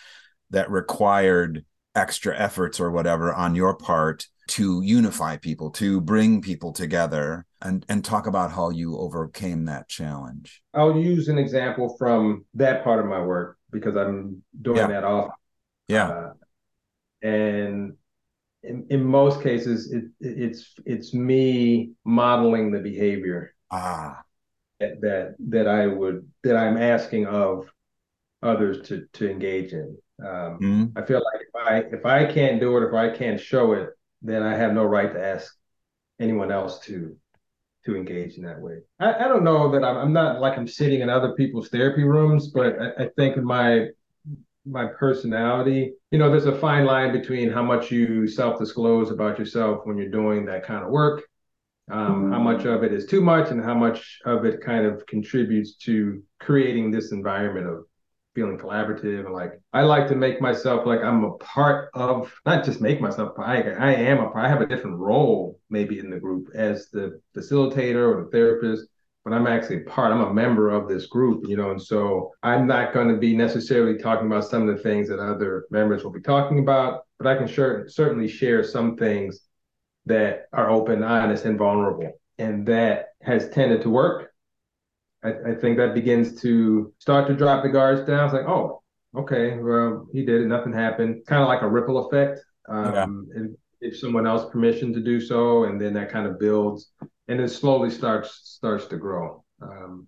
that 0.51 0.68
required 0.68 1.64
extra 1.94 2.37
efforts 2.37 2.81
or 2.81 2.90
whatever 2.90 3.33
on 3.33 3.55
your 3.55 3.77
part 3.77 4.27
to 4.49 4.83
unify 4.83 5.37
people, 5.37 5.70
to 5.70 6.01
bring 6.01 6.42
people 6.42 6.73
together, 6.73 7.46
and 7.62 7.85
and 7.88 8.05
talk 8.05 8.27
about 8.27 8.53
how 8.53 8.70
you 8.70 8.99
overcame 8.99 9.66
that 9.66 9.88
challenge? 9.88 10.62
I'll 10.75 10.96
use 10.96 11.29
an 11.29 11.38
example 11.38 11.96
from 11.99 12.44
that 12.55 12.85
part 12.85 13.01
of 13.01 13.07
my 13.07 13.20
work 13.20 13.59
because 13.70 13.96
I'm 13.96 14.42
doing 14.61 14.79
yeah. 14.79 14.87
that 14.88 15.05
often. 15.05 15.33
Yeah. 15.88 16.09
Uh, 16.09 16.33
and 17.23 17.94
in, 18.62 18.87
in 18.90 19.05
most 19.05 19.42
cases 19.42 19.92
it, 19.92 20.05
it's 20.20 20.75
it's 20.87 21.14
me 21.14 21.92
modeling 22.05 22.70
the 22.70 22.79
behavior 22.79 23.55
ah 23.70 24.23
that, 24.81 25.01
that 25.01 25.35
that 25.49 25.68
I 25.68 25.87
would 25.87 26.27
that 26.44 26.57
I'm 26.57 26.77
asking 26.77 27.27
of 27.27 27.70
others 28.42 28.88
to 28.88 29.07
to 29.14 29.31
engage 29.31 29.73
in 29.73 29.96
Um, 30.20 30.59
mm-hmm. 30.61 30.85
I 30.99 31.03
feel 31.03 31.23
like 31.33 31.40
if 31.40 31.55
I 31.55 31.77
if 31.96 32.07
I 32.07 32.33
can't 32.33 32.61
do 32.61 32.77
it, 32.77 32.88
if 32.88 32.94
I 32.94 33.16
can't 33.16 33.40
show 33.40 33.73
it, 33.73 33.90
then 34.23 34.42
I 34.42 34.55
have 34.55 34.73
no 34.73 34.85
right 34.85 35.12
to 35.12 35.23
ask 35.23 35.55
anyone 36.18 36.53
else 36.53 36.81
to 36.81 37.16
to 37.87 37.97
engage 37.97 38.37
in 38.37 38.45
that 38.45 38.61
way. 38.61 38.79
I, 38.99 39.25
I 39.25 39.29
don't 39.29 39.45
know 39.45 39.71
that 39.73 39.85
I'm, 39.85 39.97
I'm 39.97 40.12
not 40.12 40.40
like 40.40 40.59
I'm 40.59 40.69
sitting 40.69 41.01
in 41.01 41.09
other 41.09 41.33
people's 41.35 41.69
therapy 41.69 42.05
rooms, 42.05 42.49
but 42.49 42.77
I, 42.81 43.05
I 43.05 43.09
think 43.16 43.37
my 43.38 43.88
my 44.66 44.87
personality, 44.87 45.95
you 46.11 46.19
know, 46.19 46.31
there's 46.31 46.47
a 46.47 46.59
fine 46.59 46.85
line 46.85 47.12
between 47.12 47.51
how 47.51 47.62
much 47.62 47.90
you 47.90 48.29
self-disclose 48.29 49.11
about 49.11 49.38
yourself 49.38 49.81
when 49.85 49.97
you're 49.97 50.11
doing 50.11 50.45
that 50.45 50.66
kind 50.66 50.85
of 50.85 50.90
work, 50.90 51.23
um, 51.90 52.31
how 52.31 52.38
much 52.38 52.66
of 52.66 52.85
it 52.85 52.93
is 52.93 53.07
too 53.07 53.23
much, 53.23 53.51
and 53.51 53.64
how 53.64 53.75
much 53.75 54.21
of 54.27 54.45
it 54.45 54.61
kind 54.61 54.85
of 54.85 55.05
contributes 55.07 55.77
to 55.77 56.23
creating 56.40 56.90
this 56.90 57.11
environment 57.11 57.66
of 57.66 57.85
feeling 58.35 58.59
collaborative 58.59 59.27
and 59.27 59.35
like 59.35 59.61
I 59.73 59.83
like 59.83 60.07
to 60.09 60.14
make 60.14 60.40
myself 60.40 60.87
like 60.87 61.01
I'm 61.01 61.25
a 61.25 61.33
part 61.38 61.90
of 61.95 62.33
not 62.47 62.64
just 62.64 62.81
make 62.81 63.01
myself 63.01 63.33
I 63.38 63.62
I 63.62 63.93
am 63.93 64.21
a 64.21 64.31
part 64.31 64.47
I 64.47 64.49
have 64.49 64.61
a 64.61 64.66
different 64.66 64.99
role 64.99 65.60
maybe 65.70 65.98
in 65.98 66.11
the 66.11 66.18
group 66.18 66.48
as 66.54 66.88
the 66.90 67.20
facilitator 67.37 68.14
or 68.14 68.24
the 68.24 68.30
therapist 68.30 68.87
but 69.24 69.35
I'm 69.35 69.46
actually 69.46 69.80
part 69.80 70.12
I'm 70.12 70.22
a 70.22 70.33
member 70.33 70.70
of 70.70 70.88
this 70.88 71.06
group 71.06 71.44
you 71.48 71.56
know 71.56 71.70
and 71.70 71.83
so 71.83 72.33
I'm 72.42 72.66
not 72.66 72.92
going 72.92 73.09
to 73.09 73.16
be 73.16 73.37
necessarily 73.37 73.98
talking 73.98 74.26
about 74.26 74.44
some 74.44 74.68
of 74.68 74.76
the 74.76 74.83
things 74.83 75.09
that 75.09 75.18
other 75.18 75.66
members 75.70 76.04
will 76.04 76.12
be 76.12 76.20
talking 76.20 76.59
about 76.59 77.02
but 77.18 77.26
I 77.26 77.37
can 77.37 77.46
sure, 77.46 77.88
certainly 77.88 78.28
share 78.28 78.64
some 78.64 78.96
things 78.96 79.40
that 80.06 80.46
are 80.52 80.70
open 80.70 81.02
honest 81.02 81.44
and 81.44 81.59
vulnerable 81.59 82.12
and 82.38 82.66
that 82.66 83.09
has 83.22 83.50
tended 83.50 83.83
to 83.83 83.90
work 83.90 84.30
I, 85.22 85.30
I 85.50 85.54
think 85.54 85.76
that 85.76 85.94
begins 85.94 86.40
to 86.42 86.92
start 86.98 87.28
to 87.28 87.35
drop 87.35 87.62
the 87.62 87.68
guards 87.68 88.06
down. 88.06 88.24
It's 88.24 88.35
like, 88.35 88.46
oh, 88.46 88.83
okay, 89.16 89.59
well, 89.59 90.06
he 90.12 90.24
did 90.24 90.42
it, 90.42 90.46
nothing 90.46 90.72
happened. 90.72 91.26
Kind 91.26 91.42
of 91.42 91.48
like 91.48 91.62
a 91.62 91.68
ripple 91.68 92.06
effect. 92.06 92.40
Um, 92.68 93.28
yeah. 93.35 93.42
If 93.81 93.99
someone 93.99 94.27
else 94.27 94.51
permission 94.51 94.93
to 94.93 95.01
do 95.01 95.21
so, 95.21 95.64
and 95.64 95.81
then 95.81 95.95
that 95.95 96.11
kind 96.11 96.27
of 96.27 96.38
builds, 96.38 96.93
and 97.29 97.40
then 97.40 97.49
slowly 97.49 97.90
starts 97.90 98.40
starts 98.45 98.87
to 98.87 98.97
grow. 98.97 99.45
Um, 99.62 100.07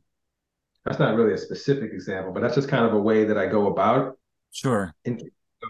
that's 0.84 0.98
not 0.98 1.14
really 1.14 1.34
a 1.34 1.38
specific 1.38 1.92
example, 1.92 2.32
but 2.32 2.40
that's 2.40 2.56
just 2.56 2.68
kind 2.68 2.84
of 2.84 2.92
a 2.92 2.98
way 2.98 3.24
that 3.24 3.38
I 3.38 3.46
go 3.46 3.68
about. 3.68 4.18
Sure. 4.50 4.92
In, 5.04 5.20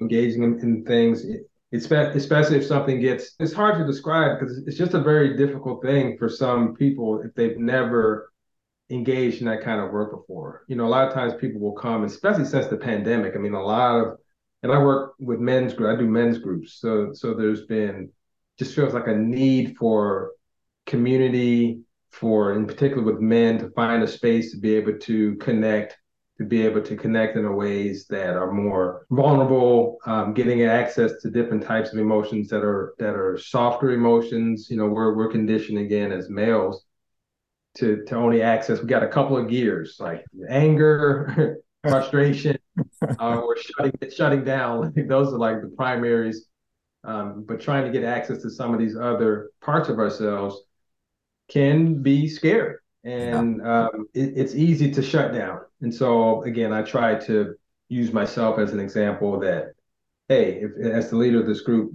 engaging 0.00 0.42
in, 0.42 0.58
in 0.60 0.84
things, 0.84 1.24
especially 1.72 2.58
if 2.58 2.66
something 2.66 3.00
gets. 3.00 3.34
It's 3.38 3.52
hard 3.52 3.78
to 3.78 3.86
describe 3.86 4.38
because 4.38 4.58
it's 4.66 4.76
just 4.76 4.94
a 4.94 5.00
very 5.00 5.36
difficult 5.36 5.82
thing 5.82 6.16
for 6.18 6.28
some 6.28 6.74
people 6.74 7.22
if 7.22 7.34
they've 7.34 7.58
never 7.58 8.32
engaged 8.90 9.40
in 9.40 9.46
that 9.46 9.62
kind 9.62 9.80
of 9.80 9.90
work 9.90 10.12
before. 10.12 10.64
You 10.68 10.76
know, 10.76 10.86
a 10.86 10.88
lot 10.88 11.08
of 11.08 11.14
times 11.14 11.34
people 11.34 11.60
will 11.60 11.72
come, 11.72 12.04
especially 12.04 12.44
since 12.44 12.66
the 12.66 12.76
pandemic. 12.76 13.34
I 13.34 13.38
mean, 13.38 13.54
a 13.54 13.62
lot 13.62 14.00
of, 14.00 14.18
and 14.62 14.72
I 14.72 14.78
work 14.78 15.14
with 15.18 15.40
men's 15.40 15.74
group. 15.74 15.96
I 15.96 16.00
do 16.00 16.08
men's 16.08 16.38
groups, 16.38 16.74
so 16.80 17.12
so 17.12 17.34
there's 17.34 17.66
been 17.66 18.10
just 18.58 18.74
feels 18.74 18.94
like 18.94 19.08
a 19.08 19.16
need 19.16 19.76
for 19.76 20.32
community, 20.86 21.80
for 22.10 22.52
in 22.52 22.66
particular 22.66 23.02
with 23.02 23.20
men 23.20 23.58
to 23.58 23.70
find 23.70 24.02
a 24.02 24.06
space 24.06 24.52
to 24.52 24.58
be 24.58 24.74
able 24.74 24.98
to 24.98 25.34
connect, 25.36 25.96
to 26.38 26.44
be 26.44 26.62
able 26.62 26.82
to 26.82 26.96
connect 26.96 27.36
in 27.36 27.56
ways 27.56 28.06
that 28.08 28.36
are 28.36 28.52
more 28.52 29.06
vulnerable, 29.10 29.98
um, 30.06 30.34
getting 30.34 30.62
access 30.62 31.12
to 31.22 31.30
different 31.30 31.64
types 31.64 31.92
of 31.92 31.98
emotions 31.98 32.48
that 32.48 32.62
are 32.62 32.94
that 32.98 33.14
are 33.14 33.38
softer 33.38 33.90
emotions. 33.92 34.68
You 34.70 34.76
know, 34.76 34.86
we're 34.86 35.16
we're 35.16 35.30
conditioned 35.30 35.78
again 35.78 36.12
as 36.12 36.30
males 36.30 36.84
to 37.76 38.04
to 38.04 38.14
only 38.14 38.42
access. 38.42 38.80
We 38.80 38.86
got 38.86 39.02
a 39.02 39.08
couple 39.08 39.36
of 39.36 39.48
gears 39.48 39.96
like 39.98 40.24
anger, 40.48 41.58
frustration, 41.82 42.58
uh, 43.20 43.40
or 43.40 43.56
shutting 43.56 43.92
shutting 44.14 44.44
down. 44.44 44.92
Those 45.08 45.32
are 45.32 45.38
like 45.38 45.60
the 45.60 45.68
primaries. 45.68 46.46
Um, 47.04 47.44
but 47.46 47.60
trying 47.60 47.84
to 47.84 47.90
get 47.90 48.04
access 48.04 48.42
to 48.42 48.50
some 48.50 48.72
of 48.72 48.78
these 48.78 48.96
other 48.96 49.50
parts 49.60 49.88
of 49.88 49.98
ourselves 49.98 50.62
can 51.48 52.00
be 52.00 52.28
scary, 52.28 52.76
and 53.02 53.56
yeah. 53.58 53.86
um, 53.86 54.06
it, 54.14 54.34
it's 54.36 54.54
easy 54.54 54.90
to 54.92 55.02
shut 55.02 55.32
down. 55.32 55.60
And 55.80 55.92
so 55.92 56.42
again, 56.44 56.72
I 56.72 56.82
try 56.82 57.16
to 57.26 57.54
use 57.88 58.12
myself 58.12 58.58
as 58.58 58.72
an 58.72 58.78
example 58.78 59.40
that 59.40 59.72
hey, 60.28 60.62
if, 60.62 60.70
as 60.86 61.10
the 61.10 61.16
leader 61.16 61.40
of 61.40 61.46
this 61.46 61.60
group, 61.62 61.92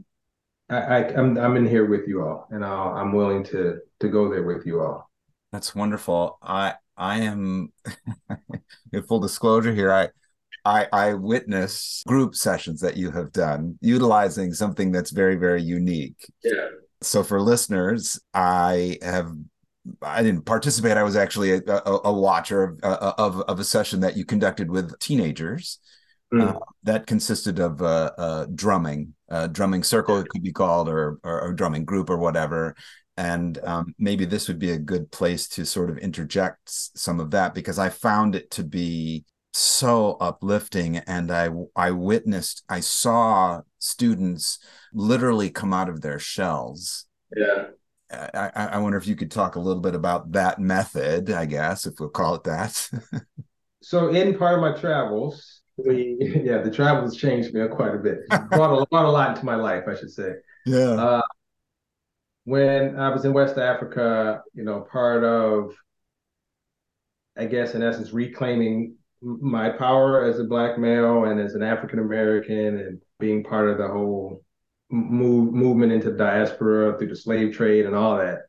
I, 0.69 0.77
I 0.77 0.97
am 1.13 1.37
I'm, 1.37 1.37
I'm 1.37 1.57
in 1.57 1.65
here 1.65 1.85
with 1.85 2.07
you 2.07 2.23
all, 2.23 2.47
and 2.51 2.63
i 2.65 3.01
am 3.01 3.13
willing 3.13 3.43
to 3.45 3.79
to 3.99 4.09
go 4.09 4.29
there 4.29 4.43
with 4.43 4.65
you 4.65 4.81
all. 4.81 5.09
That's 5.51 5.73
wonderful. 5.73 6.37
I 6.41 6.75
I 6.97 7.19
am 7.19 7.71
in 8.91 9.03
full 9.03 9.19
disclosure 9.19 9.73
here. 9.73 9.93
I 9.93 10.09
I 10.67 10.87
I 10.91 11.13
witness 11.13 12.03
group 12.05 12.35
sessions 12.35 12.81
that 12.81 12.97
you 12.97 13.11
have 13.11 13.31
done 13.31 13.77
utilizing 13.81 14.53
something 14.53 14.91
that's 14.91 15.11
very 15.11 15.35
very 15.35 15.63
unique. 15.63 16.29
Yeah. 16.43 16.67
So 17.01 17.23
for 17.23 17.41
listeners, 17.41 18.19
I 18.33 18.97
have 19.01 19.31
I 20.01 20.21
didn't 20.21 20.45
participate. 20.45 20.97
I 20.97 21.03
was 21.03 21.15
actually 21.15 21.51
a, 21.51 21.61
a, 21.67 21.99
a 22.05 22.13
watcher 22.13 22.63
of, 22.63 22.79
uh, 22.83 23.13
of, 23.17 23.41
of 23.41 23.59
a 23.59 23.63
session 23.63 24.01
that 24.01 24.17
you 24.17 24.25
conducted 24.25 24.69
with 24.69 24.97
teenagers. 24.99 25.79
Mm. 26.33 26.55
Uh, 26.55 26.59
that 26.83 27.07
consisted 27.07 27.57
of 27.57 27.81
uh, 27.81 28.11
uh, 28.17 28.47
drumming, 28.53 29.13
a 29.29 29.47
drumming 29.47 29.81
circle 29.81 30.17
it 30.17 30.27
could 30.27 30.43
be 30.43 30.51
called, 30.51 30.89
or, 30.89 31.19
or, 31.23 31.41
or 31.41 31.53
drumming 31.53 31.85
group 31.85 32.09
or 32.09 32.17
whatever 32.17 32.75
and 33.17 33.57
um, 33.63 33.95
maybe 33.97 34.25
this 34.25 34.47
would 34.47 34.59
be 34.59 34.71
a 34.71 34.77
good 34.77 35.11
place 35.11 35.47
to 35.47 35.65
sort 35.65 35.89
of 35.89 35.97
interject 35.97 36.59
some 36.65 37.19
of 37.19 37.31
that 37.31 37.55
because 37.55 37.79
I 37.79 37.89
found 37.89 38.35
it 38.35 38.51
to 38.51 38.63
be 38.63 39.25
so 39.57 40.17
uplifting 40.21 40.97
and 40.97 41.31
I 41.31 41.49
I 41.75 41.91
witnessed 41.91 42.63
I 42.69 42.79
saw 42.79 43.61
students 43.79 44.59
literally 44.93 45.49
come 45.49 45.73
out 45.73 45.89
of 45.89 46.01
their 46.01 46.19
shells. 46.19 47.05
Yeah. 47.35 47.65
I, 48.09 48.51
I 48.53 48.77
wonder 48.77 48.97
if 48.97 49.07
you 49.07 49.17
could 49.17 49.31
talk 49.31 49.55
a 49.55 49.59
little 49.59 49.81
bit 49.81 49.93
about 49.93 50.31
that 50.31 50.61
method, 50.61 51.29
I 51.29 51.45
guess, 51.45 51.85
if 51.85 51.99
we'll 51.99 52.07
call 52.07 52.35
it 52.35 52.43
that. 52.45 52.89
so 53.81 54.09
in 54.09 54.37
part 54.37 54.55
of 54.55 54.61
my 54.61 54.79
travels, 54.79 55.61
we 55.75 56.17
yeah, 56.43 56.59
the 56.59 56.71
travels 56.71 57.17
changed 57.17 57.53
me 57.53 57.67
quite 57.67 57.95
a 57.95 57.97
bit. 57.97 58.27
Brought 58.49 58.81
a, 58.81 58.85
brought 58.85 59.05
a 59.05 59.11
lot 59.11 59.31
into 59.31 59.45
my 59.45 59.55
life, 59.55 59.85
I 59.87 59.95
should 59.95 60.11
say. 60.11 60.33
Yeah. 60.65 60.91
Uh, 60.91 61.21
when 62.45 62.97
I 62.97 63.09
was 63.09 63.25
in 63.25 63.33
West 63.33 63.57
Africa, 63.57 64.41
you 64.53 64.63
know, 64.63 64.81
part 64.81 65.23
of, 65.25 65.75
I 67.35 67.45
guess, 67.45 67.75
in 67.75 67.83
essence, 67.83 68.13
reclaiming 68.13 68.95
my 69.21 69.69
power 69.69 70.23
as 70.23 70.39
a 70.39 70.43
black 70.43 70.77
male 70.77 71.25
and 71.25 71.39
as 71.39 71.55
an 71.55 71.63
African 71.63 71.99
American, 71.99 72.79
and 72.79 73.01
being 73.19 73.43
part 73.43 73.69
of 73.69 73.77
the 73.77 73.87
whole 73.87 74.43
move 74.89 75.53
movement 75.53 75.91
into 75.91 76.15
diaspora 76.15 76.97
through 76.97 77.09
the 77.09 77.15
slave 77.15 77.53
trade 77.53 77.85
and 77.85 77.95
all 77.95 78.17
that, 78.17 78.43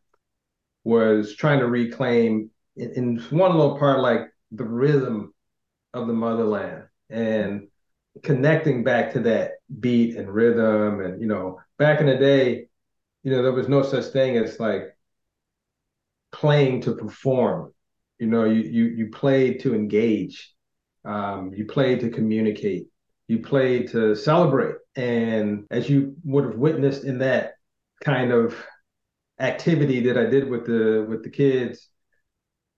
was 0.84 1.34
trying 1.34 1.60
to 1.60 1.66
reclaim 1.66 2.50
in, 2.76 2.92
in 2.92 3.16
one 3.30 3.56
little 3.56 3.78
part 3.78 4.00
like 4.00 4.28
the 4.52 4.64
rhythm 4.64 5.34
of 5.94 6.06
the 6.06 6.12
motherland 6.12 6.84
and 7.10 7.68
connecting 8.22 8.84
back 8.84 9.12
to 9.12 9.20
that 9.20 9.52
beat 9.80 10.16
and 10.16 10.32
rhythm 10.32 11.00
and 11.00 11.20
you 11.20 11.26
know 11.26 11.58
back 11.78 12.00
in 12.00 12.06
the 12.06 12.16
day 12.16 12.68
you 13.22 13.32
know, 13.32 13.42
there 13.42 13.52
was 13.52 13.68
no 13.68 13.82
such 13.82 14.06
thing 14.06 14.36
as 14.36 14.60
like 14.60 14.96
playing 16.32 16.82
to 16.82 16.94
perform. 16.94 17.74
You 18.18 18.26
know, 18.26 18.44
you 18.44 18.62
you 18.62 18.84
you 18.84 19.10
played 19.10 19.60
to 19.60 19.74
engage, 19.74 20.54
um, 21.08 21.52
you 21.54 21.64
played 21.64 22.00
to 22.00 22.10
communicate, 22.10 22.88
you 23.28 23.40
played 23.40 23.90
to 23.92 24.14
celebrate. 24.14 24.76
And 24.94 25.64
as 25.70 25.88
you 25.88 26.16
would 26.24 26.44
have 26.44 26.56
witnessed 26.56 27.04
in 27.04 27.18
that 27.18 27.54
kind 28.04 28.32
of 28.32 28.54
activity 29.40 30.00
that 30.00 30.18
I 30.18 30.26
did 30.26 30.48
with 30.48 30.66
the 30.66 31.06
with 31.08 31.24
the 31.24 31.30
kids, 31.30 31.88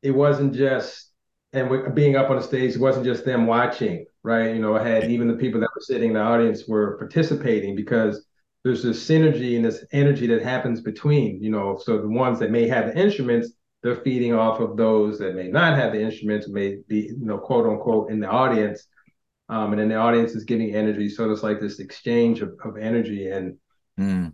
it 0.03 0.12
wasn't 0.12 0.55
just 0.55 1.11
and 1.53 1.95
being 1.95 2.14
up 2.14 2.31
on 2.31 2.37
the 2.37 2.43
stage, 2.43 2.75
it 2.77 2.81
wasn't 2.81 3.05
just 3.05 3.25
them 3.25 3.47
watching, 3.47 4.07
right? 4.23 4.55
You 4.55 4.61
know, 4.61 4.77
I 4.77 4.87
had 4.87 5.11
even 5.11 5.27
the 5.27 5.35
people 5.35 5.61
that 5.61 5.71
were 5.75 5.81
sitting 5.81 6.11
in 6.11 6.14
the 6.14 6.21
audience 6.21 6.69
were 6.69 6.97
participating 6.99 7.75
because 7.75 8.25
there's 8.62 8.83
this 8.85 9.09
synergy 9.09 9.57
and 9.57 9.64
this 9.64 9.85
energy 9.93 10.29
that 10.29 10.43
happens 10.43 10.81
between, 10.81 11.43
you 11.43 11.51
know, 11.51 11.81
so 11.83 12.01
the 12.01 12.09
ones 12.09 12.38
that 12.38 12.53
may 12.53 12.69
have 12.69 12.87
the 12.87 12.97
instruments, 12.97 13.53
they're 13.83 14.03
feeding 14.03 14.35
off 14.35 14.61
of 14.61 14.77
those 14.77 15.19
that 15.19 15.35
may 15.35 15.49
not 15.49 15.79
have 15.79 15.93
the 15.93 16.01
instruments, 16.01 16.49
may 16.49 16.79
be, 16.87 17.14
you 17.19 17.25
know, 17.25 17.38
quote 17.38 17.66
unquote, 17.66 18.11
in 18.11 18.21
the 18.21 18.29
audience. 18.29 18.87
Um, 19.49 19.73
and 19.73 19.81
then 19.81 19.88
the 19.88 19.97
audience 19.97 20.33
is 20.33 20.45
giving 20.45 20.75
energy. 20.75 21.09
So 21.09 21.31
it's 21.31 21.43
like 21.43 21.61
this 21.61 21.81
exchange 21.81 22.40
of, 22.40 22.53
of 22.64 22.77
energy. 22.77 23.29
And, 23.31 23.57
mm. 23.99 24.33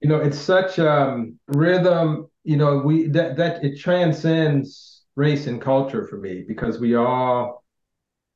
you 0.00 0.08
know, 0.08 0.18
it's 0.18 0.38
such 0.38 0.78
um, 0.78 1.38
rhythm, 1.46 2.26
you 2.44 2.56
know, 2.56 2.78
we 2.78 3.06
that 3.08 3.36
that 3.36 3.64
it 3.64 3.78
transcends 3.78 5.02
race 5.14 5.46
and 5.46 5.60
culture 5.60 6.06
for 6.08 6.16
me 6.16 6.44
because 6.46 6.80
we 6.80 6.96
all 6.96 7.64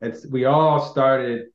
it's 0.01 0.27
we 0.27 0.45
all 0.45 0.81
started 0.81 1.47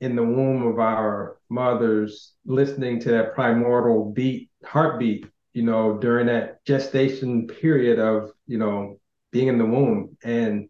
in 0.00 0.16
the 0.16 0.22
womb 0.22 0.66
of 0.66 0.80
our 0.80 1.38
mothers, 1.48 2.32
listening 2.44 2.98
to 2.98 3.10
that 3.10 3.34
primordial 3.34 4.10
beat, 4.10 4.50
heartbeat, 4.64 5.26
you 5.52 5.62
know, 5.62 5.98
during 5.98 6.26
that 6.26 6.64
gestation 6.64 7.46
period 7.46 7.98
of, 7.98 8.30
you 8.46 8.58
know, 8.58 8.98
being 9.30 9.48
in 9.48 9.58
the 9.58 9.66
womb. 9.66 10.16
And 10.24 10.68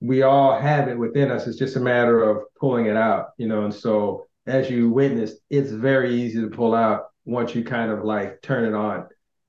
we 0.00 0.22
all 0.22 0.58
have 0.58 0.88
it 0.88 0.98
within 0.98 1.30
us. 1.30 1.46
It's 1.46 1.58
just 1.58 1.76
a 1.76 1.80
matter 1.80 2.22
of 2.22 2.44
pulling 2.58 2.86
it 2.86 2.96
out, 2.96 3.28
you 3.38 3.48
know. 3.48 3.64
And 3.64 3.74
so, 3.74 4.26
as 4.46 4.68
you 4.70 4.90
witnessed, 4.90 5.38
it's 5.50 5.70
very 5.70 6.14
easy 6.14 6.40
to 6.40 6.48
pull 6.48 6.74
out 6.74 7.06
once 7.24 7.54
you 7.54 7.64
kind 7.64 7.90
of 7.90 8.04
like 8.04 8.42
turn 8.42 8.64
it 8.64 8.74
on. 8.74 9.06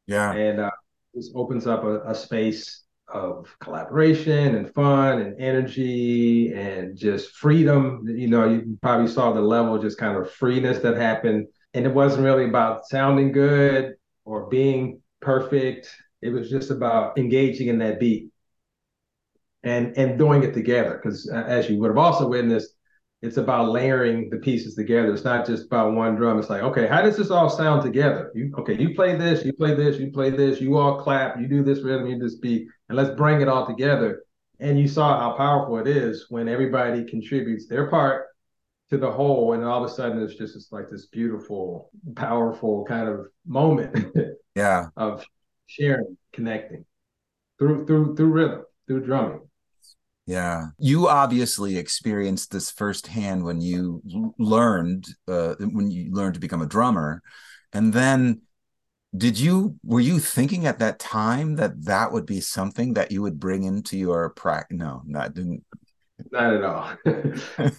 Yeah. 0.07 0.31
And 0.31 0.61
uh, 0.61 0.71
this 1.13 1.31
opens 1.35 1.67
up 1.67 1.83
a, 1.83 2.01
a 2.09 2.15
space 2.15 2.83
of 3.07 3.53
collaboration 3.59 4.55
and 4.55 4.73
fun 4.73 5.19
and 5.19 5.39
energy 5.39 6.53
and 6.53 6.97
just 6.97 7.31
freedom. 7.31 8.05
You 8.07 8.27
know, 8.27 8.47
you 8.49 8.77
probably 8.81 9.07
saw 9.07 9.33
the 9.33 9.41
level 9.41 9.75
of 9.75 9.81
just 9.81 9.97
kind 9.97 10.17
of 10.17 10.31
freeness 10.31 10.79
that 10.79 10.95
happened. 10.95 11.47
And 11.73 11.85
it 11.85 11.93
wasn't 11.93 12.23
really 12.23 12.45
about 12.45 12.87
sounding 12.87 13.33
good 13.33 13.95
or 14.25 14.47
being 14.47 15.01
perfect. 15.21 15.89
It 16.21 16.29
was 16.29 16.49
just 16.49 16.71
about 16.71 17.17
engaging 17.17 17.67
in 17.67 17.77
that 17.79 17.99
beat 17.99 18.29
and 19.63 19.97
and 19.97 20.17
doing 20.17 20.43
it 20.43 20.53
together. 20.53 20.99
Because 21.01 21.29
uh, 21.31 21.43
as 21.47 21.69
you 21.69 21.79
would 21.79 21.89
have 21.89 21.97
also 21.97 22.27
witnessed, 22.27 22.75
it's 23.21 23.37
about 23.37 23.69
layering 23.69 24.29
the 24.29 24.37
pieces 24.37 24.75
together. 24.75 25.13
It's 25.13 25.23
not 25.23 25.45
just 25.45 25.65
about 25.65 25.93
one 25.93 26.15
drum. 26.15 26.39
It's 26.39 26.49
like, 26.49 26.63
okay, 26.63 26.87
how 26.87 27.01
does 27.01 27.17
this 27.17 27.31
all 27.31 27.49
sound 27.49 27.83
together? 27.83 28.31
You 28.35 28.53
okay, 28.59 28.77
you 28.77 28.93
play 28.95 29.15
this, 29.15 29.45
you 29.45 29.53
play 29.53 29.73
this, 29.75 29.97
you 29.99 30.11
play 30.11 30.31
this, 30.31 30.59
you 30.59 30.77
all 30.77 31.01
clap, 31.01 31.39
you 31.39 31.47
do 31.47 31.63
this 31.63 31.81
rhythm, 31.81 32.07
you 32.07 32.15
do 32.15 32.23
this 32.23 32.35
beat, 32.35 32.67
and 32.89 32.97
let's 32.97 33.15
bring 33.15 33.41
it 33.41 33.47
all 33.47 33.65
together. 33.65 34.23
And 34.59 34.79
you 34.79 34.87
saw 34.87 35.19
how 35.19 35.35
powerful 35.35 35.79
it 35.79 35.87
is 35.87 36.27
when 36.29 36.47
everybody 36.47 37.03
contributes 37.03 37.67
their 37.67 37.89
part 37.89 38.27
to 38.89 38.97
the 38.97 39.11
whole, 39.11 39.53
and 39.53 39.63
all 39.63 39.83
of 39.83 39.89
a 39.89 39.93
sudden 39.93 40.21
it's 40.21 40.35
just 40.35 40.55
it's 40.55 40.71
like 40.71 40.89
this 40.89 41.07
beautiful, 41.07 41.89
powerful 42.15 42.85
kind 42.85 43.09
of 43.09 43.27
moment. 43.45 44.15
yeah. 44.55 44.87
of 44.95 45.25
sharing, 45.67 46.17
connecting 46.33 46.85
through 47.59 47.85
through 47.85 48.15
through 48.15 48.31
rhythm, 48.31 48.63
through 48.87 49.05
drumming. 49.05 49.41
Yeah. 50.27 50.67
You 50.79 51.07
obviously 51.07 51.77
experienced 51.77 52.51
this 52.51 52.71
firsthand 52.71 53.43
when 53.43 53.61
you 53.61 54.01
learned 54.39 55.07
uh, 55.27 55.55
when 55.59 55.91
you 55.91 56.11
learned 56.13 56.33
to 56.33 56.39
become 56.39 56.61
a 56.61 56.67
drummer. 56.67 57.21
And 57.73 57.93
then 57.93 58.41
did 59.15 59.39
you 59.39 59.75
were 59.83 59.99
you 59.99 60.19
thinking 60.19 60.65
at 60.65 60.79
that 60.79 60.99
time 60.99 61.55
that 61.55 61.85
that 61.85 62.11
would 62.11 62.25
be 62.25 62.41
something 62.41 62.93
that 62.93 63.11
you 63.11 63.21
would 63.21 63.39
bring 63.39 63.63
into 63.63 63.97
your 63.97 64.29
practice? 64.31 64.77
No, 64.77 65.03
that 65.09 65.33
didn't. 65.35 65.63
Not 66.31 66.53
at 66.53 66.63
all. 66.63 66.91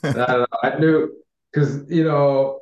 Not 0.04 0.30
at 0.30 0.40
all. 0.40 0.58
I 0.62 0.78
knew 0.78 1.12
because 1.52 1.90
you 1.90 2.04
know 2.04 2.60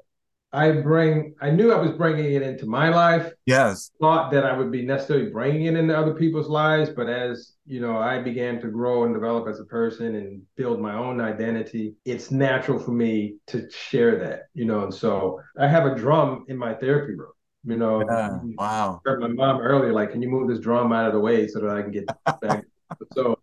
I 0.54 0.70
bring, 0.70 1.34
I 1.40 1.50
knew 1.50 1.72
I 1.72 1.80
was 1.80 1.90
bringing 1.92 2.32
it 2.32 2.42
into 2.42 2.64
my 2.64 2.88
life. 2.88 3.32
Yes. 3.44 3.90
Thought 4.00 4.30
that 4.30 4.46
I 4.46 4.56
would 4.56 4.70
be 4.70 4.86
necessarily 4.86 5.30
bringing 5.30 5.66
it 5.66 5.74
into 5.74 5.98
other 5.98 6.14
people's 6.14 6.48
lives. 6.48 6.90
But 6.90 7.08
as, 7.08 7.54
you 7.66 7.80
know, 7.80 7.98
I 7.98 8.22
began 8.22 8.60
to 8.60 8.68
grow 8.68 9.02
and 9.02 9.12
develop 9.12 9.48
as 9.48 9.58
a 9.58 9.64
person 9.64 10.14
and 10.14 10.42
build 10.56 10.80
my 10.80 10.94
own 10.94 11.20
identity, 11.20 11.96
it's 12.04 12.30
natural 12.30 12.78
for 12.78 12.92
me 12.92 13.38
to 13.48 13.68
share 13.68 14.16
that, 14.20 14.42
you 14.54 14.64
know. 14.64 14.84
And 14.84 14.94
so 14.94 15.40
I 15.58 15.66
have 15.66 15.86
a 15.86 15.96
drum 15.96 16.44
in 16.46 16.56
my 16.56 16.72
therapy 16.72 17.16
room. 17.16 17.32
You 17.64 17.76
know, 17.76 18.04
yeah. 18.08 18.38
wow. 18.56 19.00
I 19.04 19.10
heard 19.10 19.22
my 19.22 19.28
mom 19.28 19.60
earlier, 19.60 19.92
like, 19.92 20.12
can 20.12 20.22
you 20.22 20.28
move 20.28 20.48
this 20.48 20.60
drum 20.60 20.92
out 20.92 21.06
of 21.06 21.14
the 21.14 21.20
way 21.20 21.48
so 21.48 21.60
that 21.60 21.70
I 21.70 21.82
can 21.82 21.90
get 21.90 22.06
back? 22.40 22.64
so 23.14 23.38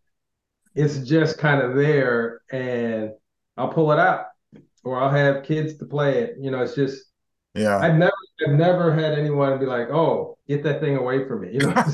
it's 0.76 1.00
just 1.00 1.38
kind 1.38 1.62
of 1.62 1.76
there 1.76 2.42
and 2.52 3.12
I'll 3.58 3.70
pull 3.70 3.92
it 3.92 4.00
out 4.00 4.26
or 4.84 5.02
I'll 5.02 5.10
have 5.10 5.44
kids 5.44 5.78
to 5.78 5.86
play 5.86 6.20
it. 6.20 6.36
You 6.40 6.52
know, 6.52 6.62
it's 6.62 6.76
just 6.76 7.06
yeah. 7.54 7.78
I've 7.78 7.96
never 7.96 8.14
I've 8.48 8.54
never 8.54 8.94
had 8.94 9.18
anyone 9.18 9.60
be 9.60 9.66
like, 9.66 9.90
"Oh, 9.90 10.38
get 10.48 10.64
that 10.64 10.80
thing 10.80 10.96
away 10.96 11.28
from 11.28 11.42
me." 11.42 11.54
You 11.54 11.60
know, 11.60 11.74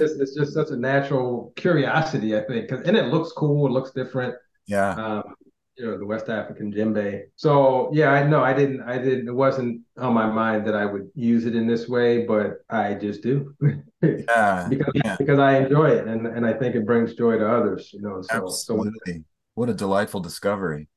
it's, 0.00 0.12
it's, 0.12 0.34
just 0.34 0.52
such 0.52 0.70
a 0.70 0.76
natural 0.76 1.52
curiosity, 1.56 2.36
I 2.36 2.40
think, 2.42 2.68
cause, 2.68 2.80
and 2.84 2.96
it 2.96 3.06
looks 3.06 3.32
cool. 3.32 3.66
It 3.66 3.70
looks 3.70 3.92
different. 3.92 4.34
Yeah. 4.66 4.90
Um, 4.90 5.34
you 5.76 5.84
know, 5.84 5.98
the 5.98 6.06
West 6.06 6.28
African 6.28 6.72
djembe. 6.72 7.22
So 7.36 7.90
yeah, 7.92 8.10
I 8.10 8.26
know 8.26 8.42
I 8.42 8.52
didn't 8.52 8.82
I 8.82 8.98
didn't 8.98 9.28
it 9.28 9.34
wasn't 9.34 9.82
on 9.98 10.14
my 10.14 10.26
mind 10.26 10.66
that 10.66 10.74
I 10.74 10.86
would 10.86 11.10
use 11.14 11.46
it 11.46 11.54
in 11.54 11.66
this 11.66 11.88
way, 11.88 12.24
but 12.24 12.64
I 12.68 12.94
just 12.94 13.22
do. 13.22 13.54
yeah. 14.02 14.66
because 14.68 14.92
yeah. 14.94 15.16
because 15.18 15.38
I 15.38 15.58
enjoy 15.58 15.90
it 15.90 16.06
and, 16.06 16.26
and 16.26 16.46
I 16.46 16.52
think 16.52 16.74
it 16.74 16.84
brings 16.84 17.14
joy 17.14 17.38
to 17.38 17.48
others, 17.48 17.90
you 17.92 18.02
know. 18.02 18.22
So 18.22 18.36
Absolutely. 18.36 19.14
So, 19.14 19.24
what 19.54 19.68
a 19.68 19.74
delightful 19.74 20.20
discovery 20.20 20.88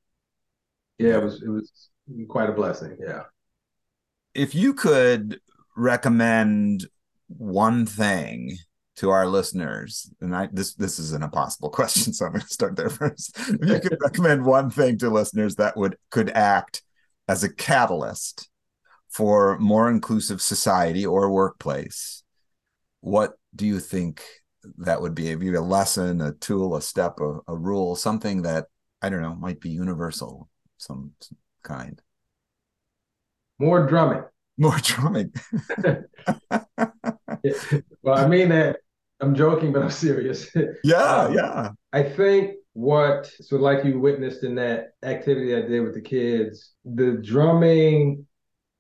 yeah, 1.00 1.18
it 1.18 1.24
was 1.24 1.42
it 1.42 1.50
was 1.50 1.90
quite 2.28 2.50
a 2.50 2.54
blessing. 2.54 2.98
Yeah. 3.00 3.24
If 4.36 4.54
you 4.54 4.74
could 4.74 5.40
recommend 5.76 6.88
one 7.28 7.86
thing 7.86 8.58
to 8.98 9.10
our 9.10 9.26
listeners, 9.26 10.12
and 10.20 10.36
I 10.36 10.50
this 10.52 10.76
this 10.76 11.00
is 11.00 11.14
an 11.14 11.24
impossible 11.24 11.70
question, 11.80 12.14
so 12.14 12.26
I'm 12.26 12.34
going 12.34 12.42
to 12.42 12.48
start 12.48 12.76
there 12.76 12.90
first. 12.90 13.40
If 13.40 13.70
you 13.70 13.80
could 13.80 13.98
recommend 14.02 14.46
one 14.46 14.70
thing 14.70 14.98
to 15.00 15.10
listeners 15.10 15.56
that 15.56 15.78
would 15.78 15.96
could 16.12 16.30
act 16.32 16.84
as 17.28 17.44
a 17.44 17.54
catalyst 17.54 18.50
for 19.10 19.58
more 19.58 19.90
inclusive 19.90 20.42
society 20.42 21.06
or 21.06 21.32
workplace, 21.32 22.24
what 23.02 23.34
do 23.56 23.66
you 23.66 23.80
think 23.80 24.24
that 24.78 25.02
would 25.02 25.16
be? 25.16 25.36
Maybe 25.36 25.56
a 25.56 25.62
lesson, 25.62 26.22
a 26.22 26.34
tool, 26.34 26.76
a 26.76 26.82
step, 26.82 27.20
a, 27.20 27.40
a 27.48 27.56
rule, 27.56 27.96
something 27.96 28.42
that 28.44 28.66
I 29.02 29.10
don't 29.10 29.22
know 29.22 29.36
might 29.36 29.62
be 29.62 29.70
universal 29.70 30.50
some, 30.78 31.12
some 31.22 31.38
kind. 31.64 32.02
More 33.60 33.86
drumming. 33.86 34.24
More 34.58 34.78
drumming. 34.84 35.34
well, 38.02 38.18
I 38.18 38.28
mean 38.28 38.50
that 38.50 38.78
I'm 39.22 39.36
joking, 39.36 39.72
but 39.74 39.84
I'm 39.84 39.92
serious. 39.92 40.50
Yeah, 40.84 40.96
um, 40.96 41.34
yeah. 41.34 41.70
I 41.94 42.04
think 42.04 42.56
what 42.74 43.30
so 43.42 43.58
like 43.58 43.84
you 43.84 44.00
witnessed 44.00 44.44
in 44.44 44.56
that 44.56 44.92
activity 45.04 45.56
I 45.56 45.62
did 45.62 45.82
with 45.82 45.94
the 45.94 46.02
kids, 46.02 46.72
the 46.86 47.20
drumming, 47.22 48.26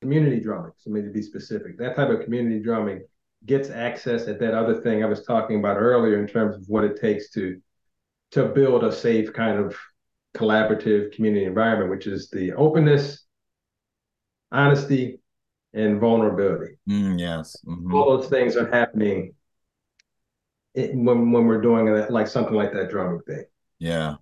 community 0.01 0.39
drumming, 0.39 0.71
so 0.77 0.89
maybe 0.89 1.07
to 1.07 1.13
be 1.13 1.21
specific, 1.21 1.77
that 1.79 1.95
type 1.95 2.09
of 2.09 2.23
community 2.23 2.61
drumming 2.61 3.03
gets 3.45 3.69
access 3.69 4.27
at 4.27 4.39
that 4.39 4.53
other 4.53 4.81
thing 4.81 5.03
I 5.03 5.07
was 5.07 5.23
talking 5.23 5.59
about 5.59 5.77
earlier 5.77 6.19
in 6.19 6.27
terms 6.27 6.55
of 6.55 6.63
what 6.67 6.83
it 6.83 6.99
takes 6.99 7.31
to 7.31 7.59
to 8.31 8.45
build 8.45 8.83
a 8.83 8.91
safe 8.91 9.33
kind 9.33 9.57
of 9.57 9.75
collaborative 10.37 11.11
community 11.13 11.45
environment, 11.45 11.89
which 11.89 12.05
is 12.05 12.29
the 12.29 12.53
openness, 12.53 13.25
honesty, 14.51 15.19
and 15.73 15.99
vulnerability. 15.99 16.75
Mm, 16.87 17.19
yes. 17.19 17.55
Mm-hmm. 17.65 17.93
All 17.93 18.17
those 18.17 18.29
things 18.29 18.55
are 18.55 18.69
happening 18.69 19.33
when 20.75 21.31
when 21.31 21.45
we're 21.45 21.61
doing 21.61 21.85
that, 21.93 22.11
like 22.11 22.27
something 22.27 22.53
like 22.53 22.73
that 22.73 22.89
drumming 22.89 23.21
thing. 23.21 23.45
Yeah. 23.79 24.15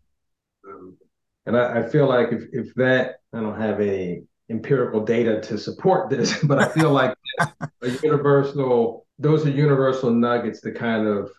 Um, 0.68 0.98
and 1.46 1.58
I, 1.58 1.80
I, 1.80 1.90
feel 1.90 2.08
like 2.08 2.32
if 2.32 2.44
if 2.52 2.74
that 2.76 3.22
I 3.34 3.42
don't 3.42 3.60
have 3.60 3.80
any 3.80 4.24
empirical 4.50 5.04
data 5.04 5.42
to 5.42 5.58
support 5.58 6.10
this, 6.10 6.42
but 6.44 6.60
I 6.60 6.70
feel 6.70 6.92
like 6.92 7.16
a 7.40 7.90
universal 8.04 9.07
those 9.20 9.46
are 9.46 9.50
universal 9.50 10.12
nuggets 10.12 10.62
that 10.62 10.76
kind 10.76 11.08
of 11.08 11.32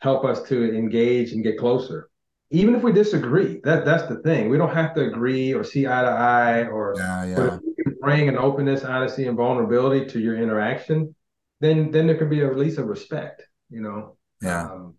help 0.00 0.24
us 0.24 0.42
to 0.42 0.76
engage 0.76 1.32
and 1.32 1.42
get 1.42 1.58
closer 1.58 2.08
even 2.50 2.74
if 2.74 2.82
we 2.82 2.92
disagree, 2.92 3.60
that 3.64 3.84
that's 3.84 4.06
the 4.08 4.18
thing. 4.18 4.48
We 4.48 4.58
don't 4.58 4.74
have 4.74 4.94
to 4.94 5.04
agree 5.04 5.52
or 5.52 5.64
see 5.64 5.86
eye 5.86 6.02
to 6.02 6.08
eye 6.08 6.66
or 6.66 6.94
yeah, 6.96 7.24
yeah. 7.24 7.36
But 7.36 7.54
if 7.54 7.60
you 7.76 7.84
can 7.84 7.96
bring 8.00 8.28
an 8.28 8.38
openness, 8.38 8.84
honesty, 8.84 9.26
and 9.26 9.36
vulnerability 9.36 10.06
to 10.06 10.20
your 10.20 10.36
interaction, 10.36 11.14
then 11.60 11.90
then 11.90 12.06
there 12.06 12.16
can 12.16 12.28
be 12.28 12.40
a 12.40 12.48
release 12.48 12.78
of 12.78 12.86
respect, 12.86 13.42
you 13.68 13.80
know. 13.80 14.16
Yeah. 14.40 14.62
Um, 14.62 14.94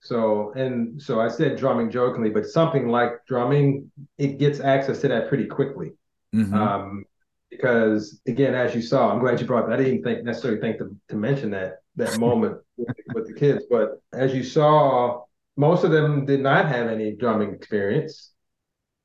so 0.00 0.52
and 0.52 1.00
so 1.00 1.20
I 1.20 1.28
said 1.28 1.58
drumming 1.58 1.90
jokingly, 1.90 2.30
but 2.30 2.46
something 2.46 2.88
like 2.88 3.26
drumming, 3.26 3.90
it 4.16 4.38
gets 4.38 4.60
access 4.60 5.02
to 5.02 5.08
that 5.08 5.28
pretty 5.28 5.44
quickly. 5.44 5.92
Mm-hmm. 6.34 6.54
Um, 6.54 7.04
because 7.50 8.20
again, 8.26 8.54
as 8.54 8.74
you 8.74 8.82
saw, 8.82 9.12
I'm 9.12 9.18
glad 9.18 9.40
you 9.40 9.46
brought 9.46 9.68
that. 9.68 9.80
I 9.80 9.84
didn't 9.84 10.02
think 10.02 10.24
necessarily 10.24 10.60
think 10.60 10.78
to, 10.78 10.96
to 11.08 11.16
mention 11.16 11.50
that 11.50 11.78
that 11.96 12.18
moment 12.18 12.58
with, 12.76 12.96
with 13.14 13.26
the 13.26 13.34
kids, 13.34 13.64
but 13.70 14.00
as 14.12 14.34
you 14.34 14.42
saw 14.42 15.24
most 15.60 15.84
of 15.84 15.90
them 15.90 16.24
did 16.24 16.40
not 16.40 16.68
have 16.68 16.88
any 16.88 17.12
drumming 17.12 17.52
experience, 17.52 18.32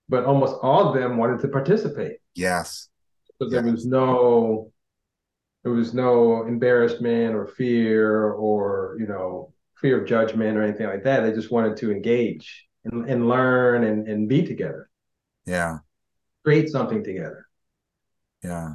but 0.08 0.24
almost 0.24 0.56
all 0.62 0.88
of 0.88 0.96
them 0.96 1.18
wanted 1.18 1.42
to 1.42 1.50
participate. 1.50 2.20
Yes. 2.34 2.88
So 3.42 3.50
there 3.50 3.66
yes. 3.66 3.72
was 3.74 3.86
no 3.86 4.72
there 5.64 5.74
was 5.74 5.94
no 5.94 6.46
embarrassment 6.46 7.36
or 7.36 7.48
fear 7.48 8.32
or, 8.32 8.96
you 9.00 9.08
know, 9.08 9.52
fear 9.82 10.00
of 10.00 10.08
judgment 10.08 10.58
or 10.58 10.62
anything 10.62 10.86
like 10.86 11.04
that. 11.04 11.22
They 11.22 11.34
just 11.34 11.52
wanted 11.52 11.76
to 11.78 11.92
engage 11.92 12.68
and, 12.86 13.10
and 13.10 13.28
learn 13.28 13.84
and, 13.84 14.08
and 14.08 14.30
be 14.30 14.46
together. 14.46 14.90
Yeah. 15.46 15.80
Create 16.44 16.70
something 16.70 17.04
together. 17.04 17.45
Yeah. 18.48 18.74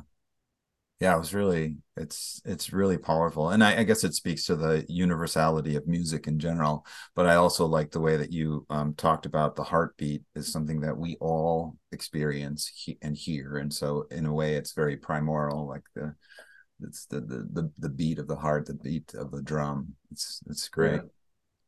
Yeah 1.01 1.17
it 1.17 1.19
was 1.19 1.33
really 1.33 1.79
it's 1.97 2.43
it's 2.45 2.73
really 2.73 2.99
powerful 2.99 3.51
and 3.51 3.65
I, 3.65 3.81
I, 3.81 3.85
guess 3.85 4.05
it 4.05 4.15
speaks 4.15 4.45
to 4.47 4.57
the 4.57 4.85
universality 4.89 5.77
of 5.77 5.87
music 5.87 6.27
in 6.27 6.39
general 6.39 6.85
but 7.15 7.27
i 7.27 7.37
also 7.37 7.65
like 7.65 7.91
the 7.91 8.01
way 8.01 8.19
that 8.19 8.33
you 8.33 8.67
um, 8.69 8.95
talked 8.95 9.25
about 9.25 9.57
the 9.57 9.65
heartbeat 9.65 10.23
is 10.35 10.53
something 10.53 10.81
that 10.81 10.97
we 10.97 11.17
all 11.21 11.77
experience 11.93 12.71
he- 12.75 12.99
and 13.01 13.17
hear 13.17 13.57
and 13.57 13.73
so 13.73 14.07
in 14.11 14.27
a 14.27 14.33
way 14.33 14.55
it's 14.55 14.73
very 14.73 14.97
primordial 14.97 15.67
like 15.67 15.85
the 15.95 16.15
it's 16.83 17.07
the, 17.07 17.21
the 17.21 17.49
the 17.53 17.71
the 17.79 17.89
beat 17.89 18.19
of 18.19 18.27
the 18.27 18.37
heart 18.37 18.67
the 18.67 18.75
beat 18.75 19.15
of 19.15 19.31
the 19.31 19.43
drum. 19.43 19.95
It's 20.11 20.41
it's 20.49 20.69
great. 20.69 21.01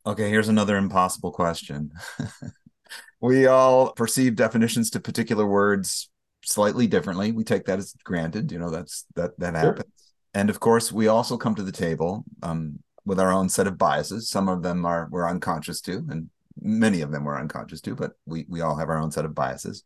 Okay, 0.05 0.29
here's 0.29 0.49
another 0.49 0.77
impossible 0.77 1.31
question. 1.31 1.93
we 3.21 3.47
all 3.47 3.93
perceive 3.93 4.37
definitions 4.37 4.91
to 4.91 5.01
particular 5.01 5.47
words 5.47 6.11
slightly 6.45 6.87
differently. 6.87 7.33
We 7.33 7.45
take 7.45 7.67
that 7.67 7.79
as 7.79 7.95
granted. 8.05 8.53
You 8.53 8.59
know, 8.59 8.71
that's 8.71 9.07
that 9.15 9.39
that 9.39 9.55
sure. 9.55 9.73
happens. 9.73 9.93
And 10.35 10.51
of 10.51 10.61
course, 10.61 10.93
we 10.93 11.09
also 11.09 11.37
come 11.37 11.55
to 11.55 11.63
the 11.63 11.73
table 11.73 12.25
um, 12.43 12.79
with 13.05 13.21
our 13.21 13.33
own 13.33 13.49
set 13.49 13.67
of 13.67 13.79
biases. 13.79 14.29
Some 14.29 14.49
of 14.49 14.63
them 14.63 14.87
are 14.87 15.09
we're 15.11 15.29
unconscious 15.29 15.81
to, 15.83 16.05
and 16.09 16.31
many 16.61 17.01
of 17.01 17.13
them 17.13 17.25
we're 17.25 17.39
unconscious 17.39 17.81
to, 17.83 17.95
but 17.95 18.13
we 18.27 18.47
we 18.49 18.61
all 18.61 18.77
have 18.77 18.89
our 18.89 18.99
own 18.99 19.11
set 19.11 19.25
of 19.25 19.35
biases. 19.35 19.83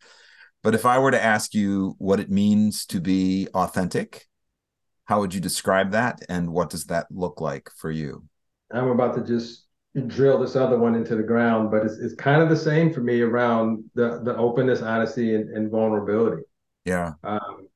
But 0.63 0.75
if 0.75 0.87
I 0.87 0.99
were 0.99 1.11
to 1.11 1.23
ask 1.23 1.55
you 1.55 1.95
what 1.99 2.21
it 2.21 2.31
means 2.31 2.87
to 2.87 3.01
be 3.01 3.49
authentic, 3.55 4.27
how 5.05 5.21
would 5.21 5.35
you 5.35 5.41
describe 5.41 5.93
that, 5.93 6.23
and 6.29 6.53
what 6.53 6.71
does 6.71 6.87
that 6.87 7.07
look 7.11 7.41
like 7.41 7.71
for 7.77 7.91
you? 7.91 8.25
I'm 8.73 8.89
about 8.89 9.15
to 9.15 9.25
just 9.25 9.66
drill 10.03 10.39
this 10.39 10.57
other 10.57 10.79
one 10.79 10.95
into 10.95 11.17
the 11.17 11.23
ground, 11.23 11.71
but 11.71 11.85
it's, 11.85 11.97
it's 11.97 12.15
kind 12.15 12.43
of 12.43 12.49
the 12.49 12.57
same 12.57 12.93
for 12.93 13.01
me 13.01 13.23
around 13.23 13.85
the 13.95 14.21
the 14.23 14.37
openness, 14.37 14.83
honesty, 14.83 15.35
and, 15.35 15.51
and 15.51 15.71
vulnerability. 15.71 16.43
Yeah. 16.85 17.15
Um, 17.25 17.69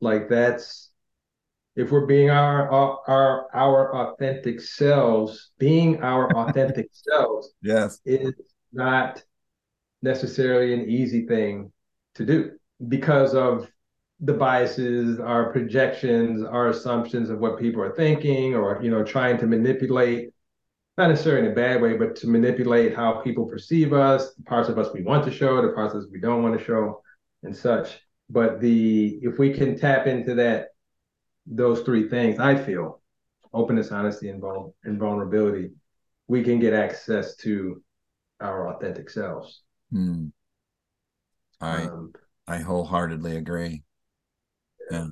like 0.00 0.28
that's 0.28 0.90
if 1.76 1.90
we're 1.90 2.06
being 2.06 2.30
our, 2.30 2.70
our 2.70 3.00
our 3.06 3.48
our 3.54 3.96
authentic 3.96 4.60
selves, 4.60 5.52
being 5.58 6.02
our 6.02 6.30
authentic 6.36 6.88
selves, 6.92 7.52
yes, 7.62 8.00
is 8.04 8.32
not 8.72 9.22
necessarily 10.02 10.74
an 10.74 10.88
easy 10.88 11.26
thing 11.26 11.72
to 12.14 12.24
do 12.24 12.52
because 12.88 13.34
of 13.34 13.70
the 14.20 14.32
biases, 14.32 15.18
our 15.20 15.52
projections, 15.52 16.42
our 16.44 16.68
assumptions 16.68 17.30
of 17.30 17.38
what 17.38 17.58
people 17.58 17.82
are 17.82 17.94
thinking, 17.94 18.54
or 18.54 18.80
you 18.82 18.90
know, 18.90 19.04
trying 19.04 19.38
to 19.38 19.46
manipulate 19.46 20.33
not 20.96 21.08
necessarily 21.08 21.46
in 21.46 21.52
a 21.52 21.54
bad 21.54 21.82
way, 21.82 21.96
but 21.96 22.14
to 22.16 22.28
manipulate 22.28 22.94
how 22.94 23.20
people 23.20 23.46
perceive 23.46 23.92
us, 23.92 24.34
the 24.34 24.42
parts 24.44 24.68
of 24.68 24.78
us 24.78 24.92
we 24.92 25.02
want 25.02 25.24
to 25.24 25.30
show, 25.30 25.60
the 25.60 25.72
parts 25.72 25.94
of 25.94 26.02
us 26.02 26.08
we 26.10 26.20
don't 26.20 26.42
want 26.42 26.56
to 26.58 26.64
show, 26.64 27.02
and 27.42 27.56
such. 27.56 28.00
But 28.30 28.60
the 28.60 29.18
if 29.22 29.38
we 29.38 29.52
can 29.52 29.76
tap 29.76 30.06
into 30.06 30.34
that, 30.36 30.68
those 31.46 31.80
three 31.82 32.08
things, 32.08 32.38
I 32.38 32.56
feel, 32.56 33.02
openness, 33.52 33.90
honesty, 33.90 34.28
and, 34.30 34.40
vul- 34.40 34.74
and 34.84 34.98
vulnerability, 34.98 35.72
we 36.28 36.42
can 36.42 36.58
get 36.58 36.72
access 36.72 37.36
to 37.36 37.82
our 38.40 38.74
authentic 38.74 39.10
selves. 39.10 39.62
Hmm. 39.90 40.28
I 41.60 41.84
um, 41.84 42.12
I 42.46 42.58
wholeheartedly 42.58 43.36
agree. 43.36 43.82
Yeah. 44.90 45.06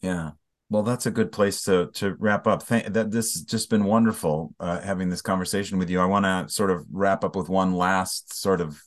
Yeah. 0.00 0.30
Well, 0.72 0.82
that's 0.82 1.04
a 1.04 1.10
good 1.10 1.32
place 1.32 1.64
to 1.64 1.90
to 1.96 2.14
wrap 2.18 2.46
up. 2.46 2.62
Thank, 2.62 2.94
that 2.94 3.10
this 3.10 3.34
has 3.34 3.42
just 3.42 3.68
been 3.68 3.84
wonderful 3.84 4.54
uh, 4.58 4.80
having 4.80 5.10
this 5.10 5.20
conversation 5.20 5.76
with 5.76 5.90
you. 5.90 6.00
I 6.00 6.06
want 6.06 6.24
to 6.24 6.50
sort 6.50 6.70
of 6.70 6.86
wrap 6.90 7.24
up 7.24 7.36
with 7.36 7.50
one 7.50 7.74
last 7.74 8.34
sort 8.40 8.62
of 8.62 8.80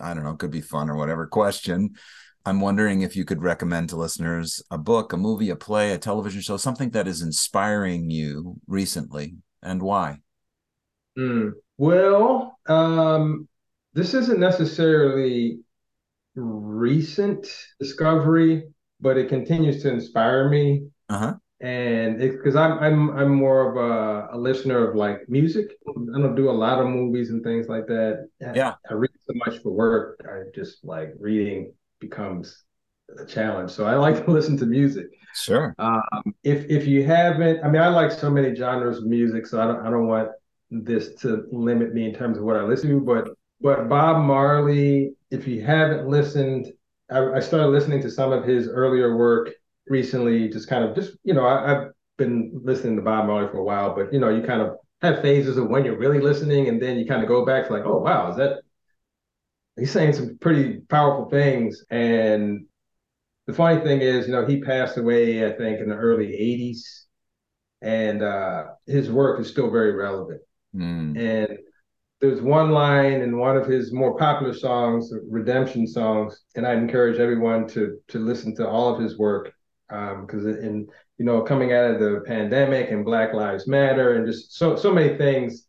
I 0.00 0.14
don't 0.14 0.24
know, 0.24 0.36
could 0.36 0.50
be 0.50 0.62
fun 0.62 0.88
or 0.88 0.96
whatever 0.96 1.26
question. 1.26 1.90
I'm 2.46 2.62
wondering 2.62 3.02
if 3.02 3.14
you 3.14 3.26
could 3.26 3.42
recommend 3.42 3.90
to 3.90 3.96
listeners 3.96 4.62
a 4.70 4.78
book, 4.78 5.12
a 5.12 5.18
movie, 5.18 5.50
a 5.50 5.56
play, 5.56 5.92
a 5.92 5.98
television 5.98 6.40
show, 6.40 6.56
something 6.56 6.88
that 6.90 7.06
is 7.06 7.20
inspiring 7.20 8.08
you 8.08 8.56
recently, 8.66 9.36
and 9.62 9.82
why. 9.82 10.20
Mm. 11.18 11.52
Well, 11.76 12.58
um, 12.66 13.48
this 13.92 14.14
isn't 14.14 14.40
necessarily 14.40 15.58
recent 16.34 17.46
discovery, 17.78 18.68
but 18.98 19.18
it 19.18 19.28
continues 19.28 19.82
to 19.82 19.92
inspire 19.92 20.48
me 20.48 20.86
uh-huh. 21.08 21.34
And 21.60 22.22
it's 22.22 22.36
because 22.36 22.54
I'm 22.54 22.78
I'm 22.78 23.10
I'm 23.10 23.34
more 23.34 23.68
of 23.68 23.76
a, 23.76 24.36
a, 24.36 24.38
listener 24.38 24.88
of 24.88 24.94
like 24.94 25.28
music. 25.28 25.66
I 25.88 26.20
don't 26.20 26.36
do 26.36 26.50
a 26.50 26.52
lot 26.52 26.78
of 26.78 26.86
movies 26.86 27.30
and 27.30 27.42
things 27.42 27.66
like 27.68 27.88
that. 27.88 28.28
Yeah. 28.40 28.74
I, 28.88 28.92
I 28.92 28.94
read 28.94 29.10
so 29.26 29.32
much 29.34 29.60
for 29.60 29.72
work. 29.72 30.20
I 30.24 30.42
just 30.54 30.84
like 30.84 31.14
reading 31.18 31.72
becomes 31.98 32.62
a 33.18 33.24
challenge. 33.24 33.72
So 33.72 33.86
I 33.86 33.96
like 33.96 34.24
to 34.24 34.30
listen 34.38 34.56
to 34.58 34.66
music. 34.66 35.06
Sure. 35.34 35.74
Um, 35.80 36.02
if 36.44 36.70
if 36.70 36.86
you 36.86 37.04
haven't, 37.04 37.64
I 37.64 37.68
mean, 37.68 37.82
I 37.82 37.88
like 37.88 38.12
so 38.12 38.30
many 38.30 38.54
genres 38.54 38.98
of 38.98 39.06
music, 39.06 39.44
so 39.46 39.60
I 39.60 39.66
don't 39.66 39.84
I 39.84 39.90
don't 39.90 40.06
want 40.06 40.28
this 40.70 41.14
to 41.22 41.44
limit 41.50 41.92
me 41.92 42.06
in 42.06 42.14
terms 42.14 42.38
of 42.38 42.44
what 42.44 42.56
I 42.56 42.62
listen 42.62 42.90
to. 42.90 43.00
But 43.00 43.30
but 43.60 43.88
Bob 43.88 44.24
Marley, 44.24 45.14
if 45.32 45.48
you 45.48 45.62
haven't 45.62 46.08
listened, 46.08 46.72
I, 47.10 47.24
I 47.32 47.40
started 47.40 47.68
listening 47.68 48.00
to 48.02 48.10
some 48.10 48.32
of 48.32 48.44
his 48.44 48.68
earlier 48.68 49.16
work 49.16 49.50
recently 49.90 50.48
just 50.48 50.68
kind 50.68 50.84
of 50.84 50.94
just 50.94 51.16
you 51.24 51.34
know 51.34 51.46
I, 51.46 51.68
have 51.68 51.88
been 52.16 52.60
listening 52.64 52.96
to 52.96 53.02
Bob 53.02 53.26
Marley 53.26 53.48
for 53.48 53.58
a 53.58 53.64
while, 53.64 53.94
but 53.94 54.12
you 54.12 54.20
know 54.20 54.28
you 54.28 54.42
kind 54.42 54.60
of 54.60 54.76
have 55.00 55.22
phases 55.22 55.56
of 55.56 55.68
when 55.68 55.84
you're 55.84 55.98
really 55.98 56.20
listening, 56.20 56.68
and 56.68 56.82
then 56.82 56.98
you 56.98 57.06
kind 57.06 57.22
of 57.22 57.28
go 57.28 57.44
back 57.44 57.66
to 57.66 57.72
like, 57.72 57.84
oh 57.86 57.98
wow, 57.98 58.30
is 58.30 58.36
that 58.36 58.60
he's 59.78 59.92
saying 59.92 60.12
some 60.12 60.38
pretty 60.40 60.80
powerful 60.88 61.30
things. 61.30 61.84
And 61.90 62.66
the 63.46 63.52
funny 63.52 63.80
thing 63.80 64.00
is, 64.00 64.26
you 64.26 64.32
know, 64.32 64.44
he 64.44 64.60
passed 64.60 64.98
away 64.98 65.46
I 65.46 65.52
think 65.52 65.80
in 65.80 65.88
the 65.88 65.94
early 65.94 66.26
'80s, 66.26 66.80
and 67.82 68.22
uh, 68.22 68.64
his 68.86 69.10
work 69.10 69.40
is 69.40 69.48
still 69.48 69.70
very 69.70 69.92
relevant. 69.92 70.40
Mm. 70.74 71.18
And 71.18 71.58
there's 72.20 72.42
one 72.42 72.70
line 72.70 73.20
in 73.20 73.38
one 73.38 73.56
of 73.56 73.66
his 73.66 73.92
more 73.92 74.16
popular 74.16 74.52
songs, 74.52 75.12
redemption 75.28 75.86
songs, 75.86 76.44
and 76.56 76.66
I 76.66 76.74
encourage 76.74 77.20
everyone 77.20 77.68
to 77.68 77.98
to 78.08 78.18
listen 78.18 78.54
to 78.56 78.68
all 78.68 78.92
of 78.92 79.00
his 79.00 79.18
work 79.18 79.52
because 79.88 80.44
um, 80.44 80.58
in 80.60 80.86
you 81.18 81.24
know 81.24 81.42
coming 81.42 81.72
out 81.72 81.90
of 81.90 82.00
the 82.00 82.22
pandemic 82.26 82.90
and 82.90 83.04
Black 83.04 83.32
Lives 83.32 83.66
Matter 83.66 84.14
and 84.14 84.26
just 84.26 84.54
so 84.54 84.76
so 84.76 84.92
many 84.92 85.16
things 85.16 85.66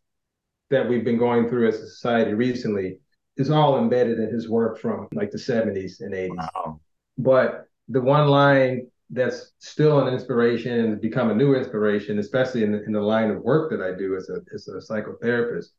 that 0.70 0.88
we've 0.88 1.04
been 1.04 1.18
going 1.18 1.48
through 1.48 1.68
as 1.68 1.76
a 1.76 1.88
society 1.88 2.34
recently 2.34 2.98
is 3.36 3.50
all 3.50 3.78
embedded 3.78 4.18
in 4.18 4.32
his 4.32 4.48
work 4.48 4.78
from 4.78 5.08
like 5.12 5.30
the 5.30 5.38
70s 5.38 6.00
and 6.00 6.12
80s. 6.12 6.36
Wow. 6.36 6.80
But 7.18 7.66
the 7.88 8.00
one 8.00 8.28
line 8.28 8.86
that's 9.08 9.52
still 9.58 10.06
an 10.06 10.12
inspiration 10.12 10.78
and 10.78 11.00
become 11.00 11.30
a 11.30 11.34
new 11.34 11.54
inspiration, 11.54 12.18
especially 12.18 12.62
in 12.62 12.72
the, 12.72 12.84
in 12.84 12.92
the 12.92 13.00
line 13.00 13.30
of 13.30 13.42
work 13.42 13.70
that 13.70 13.80
I 13.80 13.96
do 13.96 14.16
as 14.16 14.28
a 14.28 14.40
as 14.54 14.68
a 14.68 14.74
psychotherapist, 14.74 15.70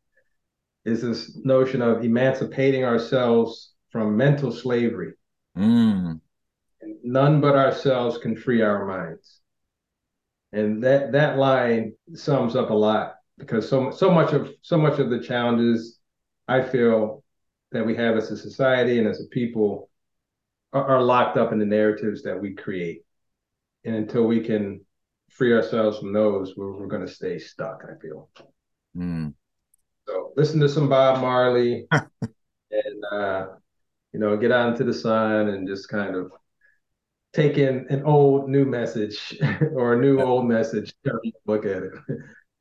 is 0.84 1.02
this 1.02 1.38
notion 1.38 1.82
of 1.82 2.04
emancipating 2.04 2.84
ourselves 2.84 3.74
from 3.92 4.18
mental 4.18 4.52
slavery. 4.52 5.14
Mm 5.58 6.20
none 7.04 7.42
but 7.42 7.56
ourselves 7.56 8.18
can 8.18 8.36
free 8.36 8.62
our 8.62 8.86
minds. 8.86 9.40
And 10.54 10.84
that 10.84 11.14
that 11.14 11.38
line 11.38 11.94
sums 12.14 12.56
up 12.56 12.70
a 12.70 12.74
lot 12.74 13.16
because 13.38 13.68
so 13.68 13.92
so 13.92 14.12
much 14.12 14.34
of 14.34 14.50
so 14.62 14.78
much 14.78 15.00
of 15.00 15.10
the 15.10 15.20
challenges 15.20 16.00
I 16.48 16.62
feel 16.62 17.24
that 17.72 17.86
we 17.86 17.96
have 17.96 18.18
as 18.18 18.32
a 18.32 18.38
society 18.38 19.00
and 19.00 19.08
as 19.08 19.22
a 19.22 19.28
people 19.30 19.90
are, 20.74 20.86
are 20.86 21.02
locked 21.02 21.38
up 21.38 21.52
in 21.52 21.60
the 21.60 21.66
narratives 21.66 22.24
that 22.24 22.40
we 22.40 22.54
create. 22.54 23.04
And 23.86 23.96
until 23.96 24.26
we 24.26 24.42
can 24.42 24.82
free 25.30 25.54
ourselves 25.54 26.00
from 26.00 26.14
those, 26.14 26.56
we're, 26.56 26.78
we're 26.78 26.88
going 26.88 27.06
to 27.06 27.12
stay 27.12 27.40
stuck, 27.40 27.84
I 27.86 28.00
feel. 28.02 28.30
Mm. 28.96 29.34
So 30.08 30.34
listen 30.36 30.60
to 30.60 30.70
some 30.70 30.90
Bob 30.90 31.22
Marley 31.22 31.88
and, 31.92 33.06
uh, 33.12 33.48
you 34.12 34.20
know, 34.20 34.36
get 34.36 34.52
out 34.52 34.70
into 34.70 34.84
the 34.84 34.94
sun 34.94 35.50
and 35.50 35.68
just 35.68 35.88
kind 35.88 36.16
of 36.16 36.32
taking 37.34 37.86
an 37.90 38.04
old 38.04 38.50
new 38.50 38.66
message 38.66 39.38
or 39.74 39.94
a 39.94 40.00
new 40.00 40.20
old 40.22 40.46
message 40.46 40.94
look 41.46 41.66
at 41.66 41.84
it. 41.84 41.94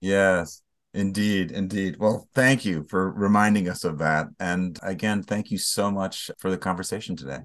Yes 0.01 0.63
indeed 0.93 1.53
indeed. 1.53 1.97
Well 1.99 2.29
thank 2.35 2.65
you 2.65 2.85
for 2.85 3.11
reminding 3.13 3.69
us 3.69 3.85
of 3.85 3.99
that. 3.99 4.29
And 4.39 4.79
again 4.83 5.23
thank 5.23 5.51
you 5.51 5.59
so 5.59 5.91
much 5.91 6.31
for 6.39 6.51
the 6.51 6.59
conversation 6.59 7.17
today. 7.17 7.41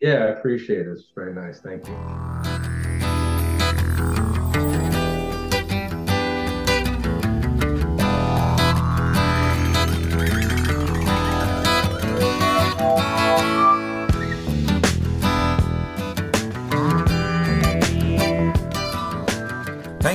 Yeah 0.00 0.24
i 0.24 0.28
appreciate 0.28 0.86
it. 0.86 0.92
It's 0.92 1.12
very 1.14 1.34
nice. 1.34 1.60
Thank 1.60 1.86
you 1.88 2.79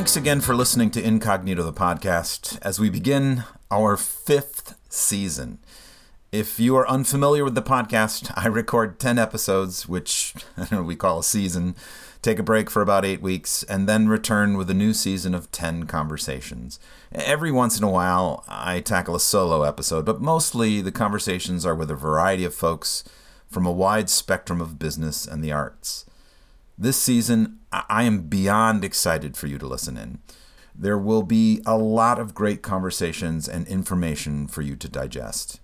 Thanks 0.05 0.17
again 0.17 0.39
for 0.39 0.55
listening 0.55 0.91
to 0.91 1.03
Incognito, 1.03 1.63
the 1.63 1.73
podcast, 1.73 2.59
as 2.61 2.79
we 2.79 2.91
begin 2.91 3.43
our 3.71 3.97
fifth 3.97 4.77
season. 4.87 5.57
If 6.31 6.59
you 6.59 6.75
are 6.75 6.87
unfamiliar 6.87 7.43
with 7.43 7.55
the 7.55 7.63
podcast, 7.63 8.31
I 8.35 8.45
record 8.45 8.99
10 8.99 9.17
episodes, 9.17 9.87
which 9.89 10.35
we 10.71 10.95
call 10.95 11.17
a 11.17 11.23
season, 11.23 11.75
take 12.21 12.37
a 12.37 12.43
break 12.43 12.69
for 12.69 12.83
about 12.83 13.03
eight 13.03 13.19
weeks, 13.19 13.63
and 13.63 13.89
then 13.89 14.07
return 14.07 14.57
with 14.57 14.69
a 14.69 14.75
new 14.75 14.93
season 14.93 15.33
of 15.33 15.51
10 15.51 15.87
conversations. 15.87 16.79
Every 17.11 17.51
once 17.51 17.79
in 17.79 17.83
a 17.83 17.89
while, 17.89 18.43
I 18.47 18.81
tackle 18.81 19.15
a 19.15 19.19
solo 19.19 19.63
episode, 19.63 20.05
but 20.05 20.21
mostly 20.21 20.81
the 20.81 20.91
conversations 20.91 21.65
are 21.65 21.73
with 21.73 21.89
a 21.89 21.95
variety 21.95 22.45
of 22.45 22.53
folks 22.53 23.03
from 23.49 23.65
a 23.65 23.71
wide 23.71 24.11
spectrum 24.11 24.61
of 24.61 24.77
business 24.77 25.25
and 25.25 25.43
the 25.43 25.51
arts. 25.51 26.05
This 26.78 27.01
season, 27.01 27.59
I 27.71 28.03
am 28.03 28.23
beyond 28.23 28.84
excited 28.84 29.38
for 29.38 29.47
you 29.47 29.57
to 29.59 29.65
listen 29.65 29.95
in. 29.95 30.19
There 30.78 30.97
will 30.97 31.23
be 31.23 31.61
a 31.65 31.78
lot 31.78 32.19
of 32.19 32.34
great 32.34 32.61
conversations 32.61 33.47
and 33.47 33.65
information 33.67 34.49
for 34.49 34.61
you 34.61 34.76
to 34.76 34.89
digest. 34.89 35.61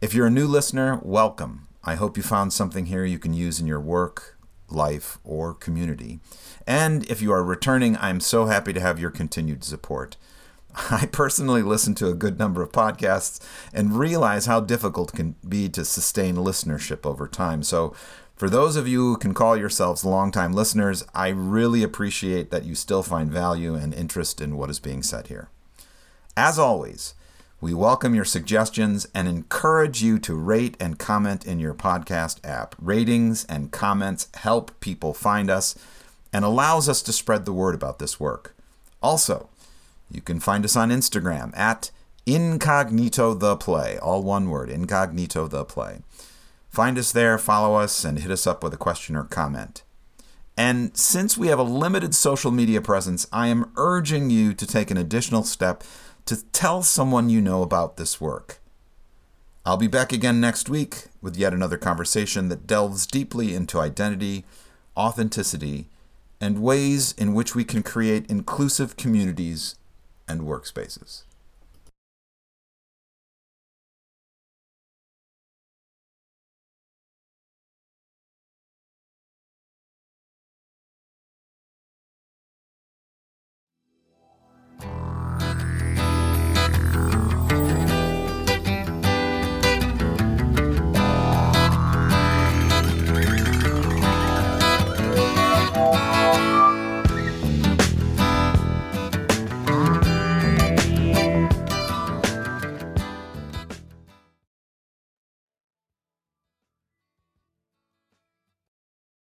If 0.00 0.12
you're 0.12 0.26
a 0.26 0.30
new 0.30 0.48
listener, 0.48 0.98
welcome. 1.04 1.68
I 1.84 1.94
hope 1.94 2.16
you 2.16 2.24
found 2.24 2.52
something 2.52 2.86
here 2.86 3.04
you 3.04 3.20
can 3.20 3.32
use 3.32 3.60
in 3.60 3.68
your 3.68 3.78
work, 3.78 4.36
life, 4.68 5.18
or 5.22 5.54
community. 5.54 6.18
And 6.66 7.08
if 7.08 7.22
you 7.22 7.30
are 7.30 7.44
returning, 7.44 7.96
I'm 7.98 8.18
so 8.18 8.46
happy 8.46 8.72
to 8.72 8.80
have 8.80 8.98
your 8.98 9.12
continued 9.12 9.62
support. 9.62 10.16
I 10.90 11.06
personally 11.06 11.62
listen 11.62 11.94
to 11.96 12.08
a 12.08 12.14
good 12.14 12.40
number 12.40 12.60
of 12.60 12.72
podcasts 12.72 13.40
and 13.72 13.96
realize 13.96 14.46
how 14.46 14.60
difficult 14.60 15.14
it 15.14 15.16
can 15.16 15.36
be 15.48 15.68
to 15.68 15.84
sustain 15.84 16.34
listenership 16.36 17.06
over 17.06 17.28
time. 17.28 17.62
So, 17.62 17.94
for 18.36 18.50
those 18.50 18.74
of 18.74 18.88
you 18.88 19.00
who 19.00 19.16
can 19.16 19.32
call 19.32 19.56
yourselves 19.56 20.04
longtime 20.04 20.52
listeners, 20.52 21.04
I 21.14 21.28
really 21.28 21.84
appreciate 21.84 22.50
that 22.50 22.64
you 22.64 22.74
still 22.74 23.04
find 23.04 23.30
value 23.30 23.74
and 23.74 23.94
interest 23.94 24.40
in 24.40 24.56
what 24.56 24.70
is 24.70 24.80
being 24.80 25.04
said 25.04 25.28
here. 25.28 25.48
As 26.36 26.58
always, 26.58 27.14
we 27.60 27.72
welcome 27.72 28.12
your 28.12 28.24
suggestions 28.24 29.06
and 29.14 29.28
encourage 29.28 30.02
you 30.02 30.18
to 30.18 30.34
rate 30.34 30.76
and 30.80 30.98
comment 30.98 31.46
in 31.46 31.60
your 31.60 31.74
podcast 31.74 32.44
app. 32.44 32.74
Ratings 32.80 33.44
and 33.44 33.70
comments 33.70 34.28
help 34.34 34.80
people 34.80 35.14
find 35.14 35.48
us 35.48 35.76
and 36.32 36.44
allows 36.44 36.88
us 36.88 37.02
to 37.02 37.12
spread 37.12 37.44
the 37.44 37.52
word 37.52 37.76
about 37.76 38.00
this 38.00 38.18
work. 38.18 38.56
Also, 39.00 39.48
you 40.10 40.20
can 40.20 40.40
find 40.40 40.64
us 40.64 40.74
on 40.74 40.90
Instagram 40.90 41.56
at 41.56 41.92
incognito 42.26 43.32
the 43.32 43.56
play, 43.56 43.96
all 43.98 44.24
one 44.24 44.50
word, 44.50 44.68
incognito 44.68 45.46
the 45.46 45.64
play. 45.64 46.00
Find 46.74 46.98
us 46.98 47.12
there, 47.12 47.38
follow 47.38 47.76
us, 47.76 48.04
and 48.04 48.18
hit 48.18 48.32
us 48.32 48.48
up 48.48 48.64
with 48.64 48.74
a 48.74 48.76
question 48.76 49.14
or 49.14 49.22
comment. 49.22 49.84
And 50.56 50.96
since 50.96 51.38
we 51.38 51.46
have 51.46 51.60
a 51.60 51.62
limited 51.62 52.16
social 52.16 52.50
media 52.50 52.80
presence, 52.80 53.28
I 53.32 53.46
am 53.46 53.70
urging 53.76 54.28
you 54.28 54.54
to 54.54 54.66
take 54.66 54.90
an 54.90 54.96
additional 54.96 55.44
step 55.44 55.84
to 56.26 56.44
tell 56.50 56.82
someone 56.82 57.30
you 57.30 57.40
know 57.40 57.62
about 57.62 57.96
this 57.96 58.20
work. 58.20 58.58
I'll 59.64 59.76
be 59.76 59.86
back 59.86 60.12
again 60.12 60.40
next 60.40 60.68
week 60.68 61.04
with 61.22 61.36
yet 61.36 61.54
another 61.54 61.78
conversation 61.78 62.48
that 62.48 62.66
delves 62.66 63.06
deeply 63.06 63.54
into 63.54 63.78
identity, 63.78 64.44
authenticity, 64.96 65.86
and 66.40 66.60
ways 66.60 67.12
in 67.12 67.34
which 67.34 67.54
we 67.54 67.62
can 67.62 67.84
create 67.84 68.28
inclusive 68.28 68.96
communities 68.96 69.76
and 70.26 70.40
workspaces. 70.40 71.22